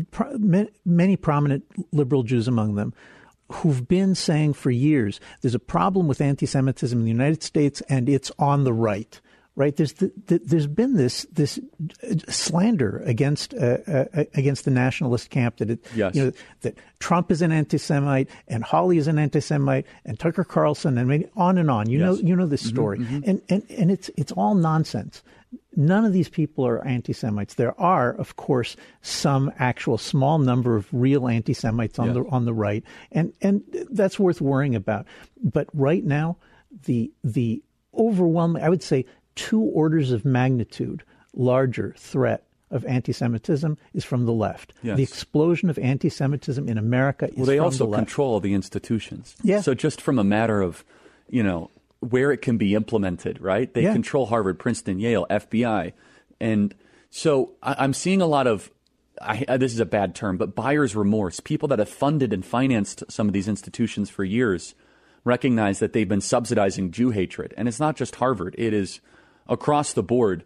many 0.86 1.18
prominent 1.18 1.66
liberal 1.92 2.24
Jews 2.24 2.48
among 2.48 2.76
them, 2.76 2.94
who've 3.52 3.88
been 3.88 4.16
saying 4.16 4.54
for 4.54 4.72
years 4.72 5.20
there's 5.42 5.56
a 5.56 5.60
problem 5.60 6.08
with 6.08 6.22
anti-Semitism 6.22 6.98
in 6.98 7.06
the 7.06 7.12
United 7.12 7.44
States, 7.44 7.82
and 7.90 8.10
it's 8.10 8.32
on 8.40 8.64
the 8.64 8.74
right 8.74 9.20
right? 9.58 9.76
There's 9.76 9.94
the, 9.94 10.12
the, 10.28 10.38
there's 10.38 10.68
been 10.68 10.94
this 10.94 11.26
this 11.34 11.60
slander 12.30 13.02
against 13.06 13.54
uh, 13.56 13.80
uh, 13.88 14.06
against 14.36 14.64
the 14.64 14.72
nationalist 14.72 15.32
camp 15.32 15.58
that 15.58 15.72
it, 15.72 15.86
yes. 15.96 16.16
you 16.16 16.26
know 16.26 16.32
that 16.62 16.78
Trump 17.00 17.32
is 17.32 17.42
an 17.42 17.52
anti-Semite 17.52 18.30
and 18.48 18.64
Hawley 18.64 19.00
is 19.00 19.08
an 19.08 19.18
anti-Semite 19.18 19.86
and 20.06 20.18
Tucker 20.18 20.46
Carlson 20.46 20.98
and 20.98 21.30
on 21.36 21.58
and 21.58 21.70
on. 21.70 21.90
You 21.90 22.00
yes. 22.00 22.06
know 22.06 22.28
you 22.28 22.36
know 22.36 22.46
this 22.46 22.62
mm-hmm, 22.62 22.76
story, 22.76 23.00
mm-hmm, 23.00 23.18
mm-hmm. 23.18 23.30
and 23.30 23.42
and 23.50 23.64
and 23.72 23.92
it's 23.92 24.10
it's 24.16 24.32
all 24.32 24.54
nonsense. 24.54 25.24
None 25.76 26.06
of 26.06 26.12
these 26.12 26.28
people 26.28 26.66
are 26.66 26.86
anti-Semites. 26.86 27.54
There 27.54 27.80
are, 27.80 28.14
of 28.14 28.36
course, 28.36 28.76
some 29.02 29.52
actual 29.60 29.98
small 29.98 30.40
number 30.40 30.76
of 30.76 30.88
real 30.92 31.28
anti-Semites 31.28 32.00
on 32.00 32.14
the 32.14 32.26
on 32.30 32.46
the 32.46 32.54
right, 32.54 32.84
and 33.12 33.32
and 33.42 33.64
that's 33.92 34.20
worth 34.20 34.42
worrying 34.42 34.76
about. 34.76 35.06
But 35.42 35.68
right 35.74 36.04
now, 36.04 36.38
the 36.86 37.12
the 37.24 37.64
overwhelming, 37.98 38.64
I 38.64 38.70
would 38.70 38.84
say, 38.84 39.06
two 39.36 39.62
orders 39.62 40.12
of 40.12 40.26
magnitude 40.26 41.04
larger 41.34 41.94
threat 41.98 42.44
of 42.70 42.84
anti-Semitism 42.86 43.78
is 43.94 44.04
from 44.04 44.26
the 44.26 44.34
left. 44.34 44.74
Yes. 44.84 44.98
The 44.98 45.04
explosion 45.04 45.70
of 45.70 45.78
anti-Semitism 45.78 46.68
in 46.68 46.78
America 46.78 47.30
is 47.30 47.38
well, 47.38 47.46
they 47.46 47.58
from 47.58 47.66
also 47.66 47.78
the 47.78 47.84
left. 47.86 47.92
They 47.92 48.02
also 48.02 48.06
control 48.06 48.40
the 48.42 48.54
institutions. 48.54 49.36
Yeah. 49.44 49.62
So 49.62 49.74
just 49.74 50.02
from 50.02 50.20
a 50.20 50.24
matter 50.24 50.62
of, 50.62 50.84
you 51.30 51.44
know, 51.44 51.72
where 52.00 52.32
it 52.32 52.42
can 52.42 52.58
be 52.58 52.76
implemented, 52.76 53.42
right? 53.42 53.74
They 53.74 53.84
Yeah. 53.84 53.94
control 53.94 54.28
Harvard, 54.28 54.60
Princeton, 54.60 55.00
Yale, 55.00 55.26
FBI, 55.30 55.94
and 56.40 56.74
so 57.10 57.54
I, 57.64 57.76
I'm 57.80 57.94
seeing 57.94 58.22
a 58.22 58.28
lot 58.28 58.48
of. 58.48 58.70
I, 59.20 59.44
I- 59.50 59.58
this 59.58 59.74
is 59.74 59.80
a 59.80 59.86
bad 59.86 60.14
term, 60.14 60.38
but 60.38 60.54
buyer's 60.56 60.96
remorse. 60.96 61.40
People 61.40 61.68
that 61.70 61.80
have 61.80 61.90
funded 61.90 62.34
and 62.34 62.46
financed 62.46 63.04
some 63.10 63.28
of 63.28 63.34
these 63.34 63.48
institutions 63.48 64.10
for 64.12 64.24
years 64.24 64.76
recognize 65.24 65.80
that 65.80 65.94
they've 65.94 66.08
been 66.08 66.22
subsidizing 66.22 66.92
Jew 66.92 67.10
hatred, 67.10 67.54
and 67.58 67.68
it's 67.68 67.80
not 67.80 67.96
just 67.96 68.16
Harvard; 68.18 68.54
it 68.60 68.74
is 68.74 69.00
across 69.50 69.94
the 69.94 70.04
board. 70.04 70.44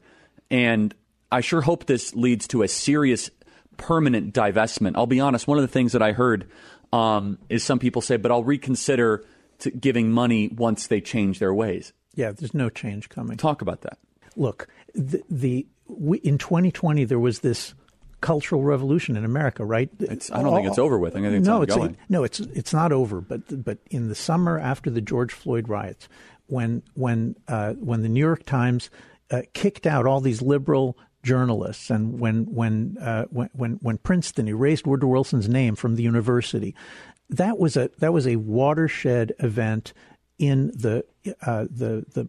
And 0.49 0.93
I 1.31 1.41
sure 1.41 1.61
hope 1.61 1.85
this 1.85 2.15
leads 2.15 2.47
to 2.49 2.61
a 2.63 2.67
serious, 2.69 3.29
permanent 3.77 4.33
divestment. 4.33 4.93
I'll 4.95 5.05
be 5.07 5.19
honest. 5.19 5.47
One 5.47 5.57
of 5.57 5.63
the 5.63 5.67
things 5.67 5.91
that 5.91 6.01
I 6.01 6.13
heard 6.13 6.49
um, 6.93 7.39
is 7.49 7.63
some 7.63 7.79
people 7.79 8.01
say, 8.01 8.15
"But 8.17 8.31
I'll 8.31 8.43
reconsider 8.43 9.25
to 9.61 9.71
giving 9.71 10.11
money 10.11 10.49
once 10.49 10.87
they 10.87 11.01
change 11.01 11.39
their 11.39 11.53
ways." 11.53 11.93
Yeah, 12.13 12.31
there's 12.31 12.53
no 12.53 12.69
change 12.69 13.09
coming. 13.09 13.37
Talk 13.37 13.61
about 13.61 13.81
that. 13.81 13.97
Look, 14.35 14.67
the, 14.93 15.23
the 15.29 15.67
we, 15.87 16.19
in 16.19 16.37
2020 16.37 17.05
there 17.05 17.19
was 17.19 17.39
this 17.39 17.73
cultural 18.21 18.63
revolution 18.63 19.17
in 19.17 19.25
America, 19.25 19.65
right? 19.65 19.89
It's, 19.99 20.31
I 20.31 20.41
don't 20.41 20.55
think 20.55 20.67
it's 20.67 20.77
over 20.77 20.97
with. 20.97 21.15
I 21.15 21.21
think 21.21 21.33
it's 21.33 21.47
no, 21.47 21.61
ongoing. 21.61 21.91
it's 21.91 22.09
no, 22.09 22.23
it's 22.23 22.39
it's 22.39 22.73
not 22.73 22.91
over. 22.91 23.19
But 23.19 23.63
but 23.63 23.79
in 23.89 24.07
the 24.07 24.15
summer 24.15 24.59
after 24.59 24.89
the 24.89 25.01
George 25.01 25.33
Floyd 25.33 25.67
riots, 25.67 26.07
when 26.47 26.83
when 26.93 27.35
uh, 27.47 27.73
when 27.73 28.03
the 28.03 28.09
New 28.09 28.19
York 28.19 28.45
Times 28.45 28.89
uh, 29.31 29.41
kicked 29.53 29.85
out 29.85 30.05
all 30.05 30.21
these 30.21 30.41
liberal 30.41 30.97
journalists, 31.23 31.89
and 31.89 32.19
when 32.19 32.45
when 32.53 32.97
uh, 33.01 33.25
when 33.25 33.49
when 33.53 33.71
when 33.81 33.97
Princeton 33.97 34.47
erased 34.47 34.87
Woodrow 34.87 35.09
Wilson's 35.09 35.49
name 35.49 35.75
from 35.75 35.95
the 35.95 36.03
university, 36.03 36.75
that 37.31 37.57
was 37.57 37.77
a 37.77 37.89
that 37.99 38.13
was 38.13 38.27
a 38.27 38.35
watershed 38.35 39.33
event 39.39 39.93
in 40.37 40.67
the 40.67 41.03
uh, 41.45 41.65
the 41.69 42.05
the 42.13 42.27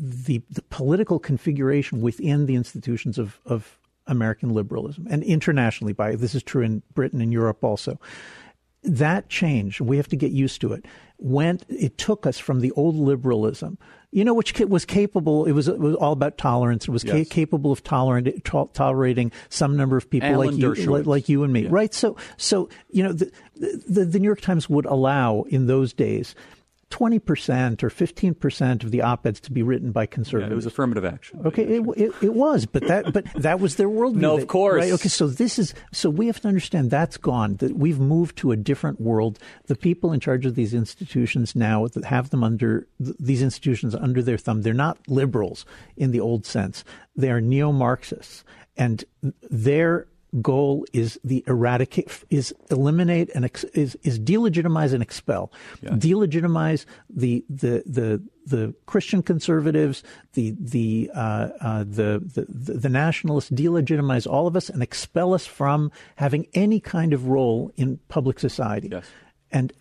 the, 0.00 0.40
the 0.48 0.62
political 0.62 1.18
configuration 1.18 2.00
within 2.00 2.46
the 2.46 2.54
institutions 2.54 3.18
of, 3.18 3.40
of 3.44 3.80
American 4.06 4.50
liberalism 4.50 5.08
and 5.10 5.24
internationally 5.24 5.92
by 5.92 6.14
this 6.14 6.36
is 6.36 6.42
true 6.42 6.62
in 6.62 6.82
Britain 6.94 7.20
and 7.20 7.32
Europe 7.32 7.64
also. 7.64 7.98
That 8.84 9.28
changed, 9.28 9.80
and 9.80 9.88
we 9.88 9.96
have 9.96 10.06
to 10.08 10.16
get 10.16 10.30
used 10.30 10.60
to 10.60 10.72
it. 10.72 10.84
When 11.18 11.60
it 11.68 11.98
took 11.98 12.26
us 12.26 12.38
from 12.38 12.60
the 12.60 12.70
old 12.72 12.94
liberalism, 12.94 13.76
you 14.10 14.24
know, 14.24 14.32
which 14.34 14.58
was 14.60 14.84
capable. 14.84 15.44
It 15.44 15.52
was 15.52 15.68
it 15.68 15.78
was 15.78 15.94
all 15.96 16.12
about 16.12 16.38
tolerance. 16.38 16.86
It 16.88 16.92
was 16.92 17.04
ca- 17.04 17.24
capable 17.24 17.72
of 17.72 17.82
tolerant, 17.82 18.44
to- 18.44 18.70
tolerating 18.72 19.32
some 19.48 19.76
number 19.76 19.96
of 19.96 20.08
people 20.08 20.28
Alan 20.28 20.58
like 20.58 20.78
you, 20.78 20.90
like, 20.90 21.06
like 21.06 21.28
you 21.28 21.42
and 21.44 21.52
me, 21.52 21.62
Yeah. 21.64 21.68
right? 21.72 21.92
So, 21.92 22.16
so 22.36 22.68
you 22.90 23.02
know, 23.02 23.12
the, 23.12 23.30
the 23.56 24.04
the 24.04 24.18
New 24.18 24.24
York 24.26 24.40
Times 24.40 24.68
would 24.70 24.86
allow 24.86 25.42
in 25.48 25.66
those 25.66 25.92
days. 25.92 26.34
20% 26.90 27.82
or 27.82 27.90
15% 27.90 28.82
of 28.84 28.90
the 28.90 29.02
op-eds 29.02 29.40
to 29.40 29.52
be 29.52 29.62
written 29.62 29.92
by 29.92 30.02
Yeah, 30.02 30.06
conservatives. 30.06 30.52
it 30.52 30.54
was 30.56 30.66
affirmative 30.66 31.04
action. 31.04 31.40
Okay, 31.44 31.62
it, 31.64 31.82
it, 31.96 32.12
it 32.22 32.34
was, 32.34 32.64
but 32.66 32.86
that 32.88 33.12
but 33.12 33.26
that 33.34 33.60
was 33.60 33.76
their 33.76 33.88
worldview. 33.88 34.16
No, 34.16 34.34
of 34.34 34.40
that- 34.40 34.48
course. 34.48 34.80
Right? 34.84 34.92
Okay, 34.92 35.08
so 35.08 35.26
this 35.26 35.58
is 35.58 35.74
so 35.92 36.08
we 36.08 36.26
have 36.28 36.40
to 36.40 36.48
understand 36.48 36.90
that's 36.90 37.16
gone. 37.18 37.56
That 37.56 37.76
we've 37.76 38.00
moved 38.00 38.36
to 38.38 38.52
a 38.52 38.56
different 38.56 39.00
world. 39.00 39.38
The 39.66 39.76
people 39.76 40.12
in 40.12 40.20
charge 40.20 40.46
of 40.46 40.54
these 40.54 40.72
institutions 40.72 41.54
now 41.54 41.86
that 41.88 42.04
have 42.06 42.30
them 42.30 42.42
under 42.42 42.86
th- 43.04 43.16
these 43.20 43.42
institutions 43.42 43.94
under 43.94 44.22
their 44.22 44.38
thumb, 44.38 44.62
they're 44.62 44.72
not 44.74 44.98
liberals 45.08 45.66
in 45.96 46.10
the 46.10 46.20
old 46.20 46.46
sense. 46.46 46.84
They 47.16 47.30
are 47.30 47.40
neo-Marxists, 47.40 48.44
and 48.76 49.04
their 49.50 50.06
goal 50.42 50.84
is 50.92 51.18
the 51.24 51.42
eradicate 51.46 52.24
is 52.30 52.54
eliminate 52.70 53.30
and 53.34 53.44
ex, 53.44 53.64
is 53.64 53.96
is 54.02 54.18
delegitimize 54.18 54.92
and 54.92 55.02
expel. 55.02 55.52
Delegitimize 55.82 56.84
the 57.08 57.44
the 57.48 57.82
the 57.86 58.22
the 58.46 58.74
Christian 58.86 59.22
conservatives 59.22 60.02
the 60.34 60.54
the 60.58 61.10
uh, 61.14 61.48
uh, 61.60 61.84
the, 61.84 62.22
the 62.34 62.46
the 62.74 62.88
nationalists 62.88 63.50
delegitimize 63.50 64.30
all 64.30 64.46
of 64.46 64.56
us 64.56 64.68
and 64.68 64.82
expel 64.82 65.34
us 65.34 65.46
from 65.46 65.90
having 66.16 66.46
any 66.54 66.80
kind 66.80 67.12
of 67.12 67.28
role 67.28 67.72
in 67.76 67.98
public 68.08 68.38
society. 68.38 68.88
Yes. 68.90 69.04
And 69.50 69.72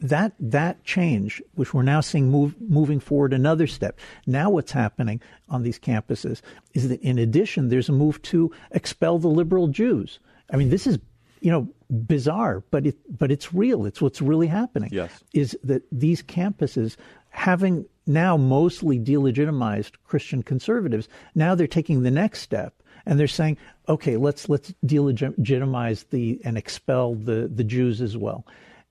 that 0.00 0.32
that 0.38 0.84
change, 0.84 1.42
which 1.54 1.72
we're 1.72 1.82
now 1.82 2.00
seeing 2.00 2.30
move, 2.30 2.54
moving 2.60 3.00
forward 3.00 3.32
another 3.32 3.66
step. 3.66 3.98
Now, 4.26 4.50
what's 4.50 4.72
happening 4.72 5.20
on 5.48 5.62
these 5.62 5.78
campuses 5.78 6.42
is 6.74 6.88
that, 6.88 7.00
in 7.00 7.18
addition, 7.18 7.68
there's 7.68 7.88
a 7.88 7.92
move 7.92 8.20
to 8.22 8.52
expel 8.72 9.18
the 9.18 9.28
liberal 9.28 9.68
Jews. 9.68 10.18
I 10.52 10.56
mean, 10.56 10.70
this 10.70 10.86
is 10.86 10.98
you 11.40 11.50
know 11.50 11.68
bizarre, 11.90 12.62
but 12.70 12.86
it 12.86 12.96
but 13.18 13.30
it's 13.30 13.54
real. 13.54 13.86
It's 13.86 14.02
what's 14.02 14.20
really 14.20 14.48
happening. 14.48 14.90
Yes. 14.92 15.22
is 15.32 15.56
that 15.64 15.82
these 15.90 16.22
campuses 16.22 16.96
having 17.30 17.86
now 18.06 18.36
mostly 18.36 18.98
delegitimized 18.98 19.92
Christian 20.04 20.42
conservatives, 20.42 21.08
now 21.34 21.54
they're 21.54 21.66
taking 21.66 22.02
the 22.02 22.10
next 22.10 22.40
step 22.40 22.82
and 23.04 23.18
they're 23.18 23.28
saying, 23.28 23.56
okay, 23.88 24.16
let's 24.16 24.48
let's 24.48 24.74
delegitimize 24.84 26.08
the 26.10 26.40
and 26.44 26.58
expel 26.58 27.14
the 27.14 27.50
the 27.52 27.64
Jews 27.64 28.00
as 28.00 28.16
well. 28.16 28.46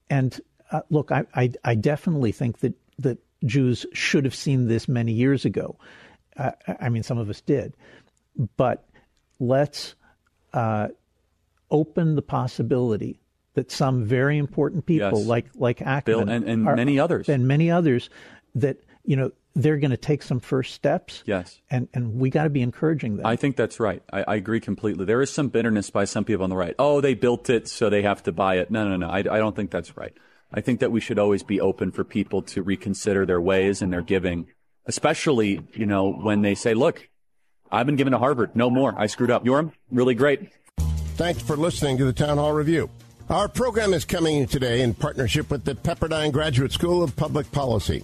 And 0.10 0.40
uh, 0.72 0.82
look, 0.90 1.12
I, 1.12 1.26
I 1.36 1.52
I 1.64 1.76
definitely 1.76 2.32
think 2.32 2.60
that 2.60 2.74
that 3.00 3.18
Jews 3.46 3.86
should 3.94 4.26
have 4.26 4.36
seen 4.36 4.68
this 4.68 4.88
many 4.88 5.12
years 5.12 5.46
ago. 5.46 5.78
Uh, 6.38 6.52
I 6.80 6.90
mean, 6.90 7.04
some 7.04 7.18
of 7.18 7.30
us 7.30 7.42
did, 7.42 7.76
but 8.58 8.88
let's 9.40 9.96
uh, 10.54 10.90
open 11.72 12.16
the 12.16 12.22
possibility 12.22 13.20
that 13.54 13.72
some 13.72 14.04
very 14.06 14.38
important 14.38 14.86
people, 14.86 15.20
Yes. 15.20 15.28
like 15.28 15.46
like 15.56 15.78
Ackman, 15.80 16.06
Bill 16.06 16.20
and- 16.30 16.44
and 16.44 16.68
are- 16.68 16.76
many 16.76 17.00
others. 17.00 17.30
and 17.30 17.48
many 17.48 17.72
others, 17.72 18.10
that 18.56 18.78
you 19.06 19.16
know 19.16 19.32
they're 19.56 19.78
going 19.78 19.92
to 19.92 19.98
take 19.98 20.22
some 20.22 20.40
first 20.40 20.74
steps. 20.74 21.24
Yes. 21.26 21.60
and 21.70 21.88
and 21.94 22.20
we 22.20 22.30
got 22.30 22.44
to 22.44 22.50
be 22.50 22.62
encouraging 22.62 23.18
them. 23.18 23.26
I 23.26 23.36
think 23.36 23.56
that's 23.56 23.80
right. 23.80 24.04
I, 24.12 24.24
I 24.28 24.36
agree 24.36 24.60
completely. 24.60 25.06
There 25.06 25.22
is 25.22 25.32
some 25.32 25.48
bitterness 25.50 25.90
by 25.90 26.06
some 26.06 26.26
people 26.26 26.44
on 26.44 26.50
the 26.50 26.56
right. 26.58 26.76
Oh, 26.78 27.02
they 27.02 27.14
built 27.14 27.50
it, 27.50 27.68
so 27.68 27.90
they 27.90 28.02
have 28.02 28.24
to 28.24 28.32
buy 28.32 28.56
it. 28.58 28.70
No, 28.70 28.88
no, 28.88 28.98
no. 28.98 29.08
I, 29.08 29.20
I 29.20 29.40
don't 29.40 29.56
think 29.56 29.72
that's 29.72 29.96
right. 29.96 30.14
I 30.54 30.62
think 30.62 30.80
that 30.82 30.92
we 30.92 31.00
should 31.00 31.20
always 31.20 31.44
be 31.44 31.60
open 31.60 31.92
for 31.92 32.04
people 32.04 32.42
to 32.44 32.62
reconsider 32.62 33.26
their 33.26 33.42
ways 33.42 33.82
and 33.82 33.92
their 33.92 34.02
giving, 34.02 34.48
especially, 34.86 35.62
you 35.74 35.86
know, 35.86 36.12
when 36.12 36.42
they 36.42 36.56
say, 36.56 36.74
look, 36.74 37.10
I've 37.72 37.86
been 37.86 37.96
given 37.96 38.12
to 38.12 38.20
Harvard. 38.20 38.56
No 38.56 38.70
more. 38.70 38.94
I 38.98 39.08
screwed 39.08 39.32
up. 39.32 39.44
Yoram, 39.44 39.72
really 39.92 40.16
great. 40.16 40.50
Thanks 41.16 41.42
for 41.42 41.58
listening 41.58 41.98
to 41.98 42.06
the 42.06 42.14
Town 42.14 42.38
Hall 42.38 42.54
Review. 42.54 42.90
Our 43.30 43.48
program 43.48 43.94
is 43.94 44.06
coming 44.06 44.46
today 44.46 44.82
in 44.82 44.94
partnership 44.94 45.50
with 45.50 45.64
the 45.64 45.74
Pepperdine 45.74 46.32
Graduate 46.32 46.72
School 46.72 47.02
of 47.02 47.16
Public 47.16 47.52
Policy. 47.52 48.04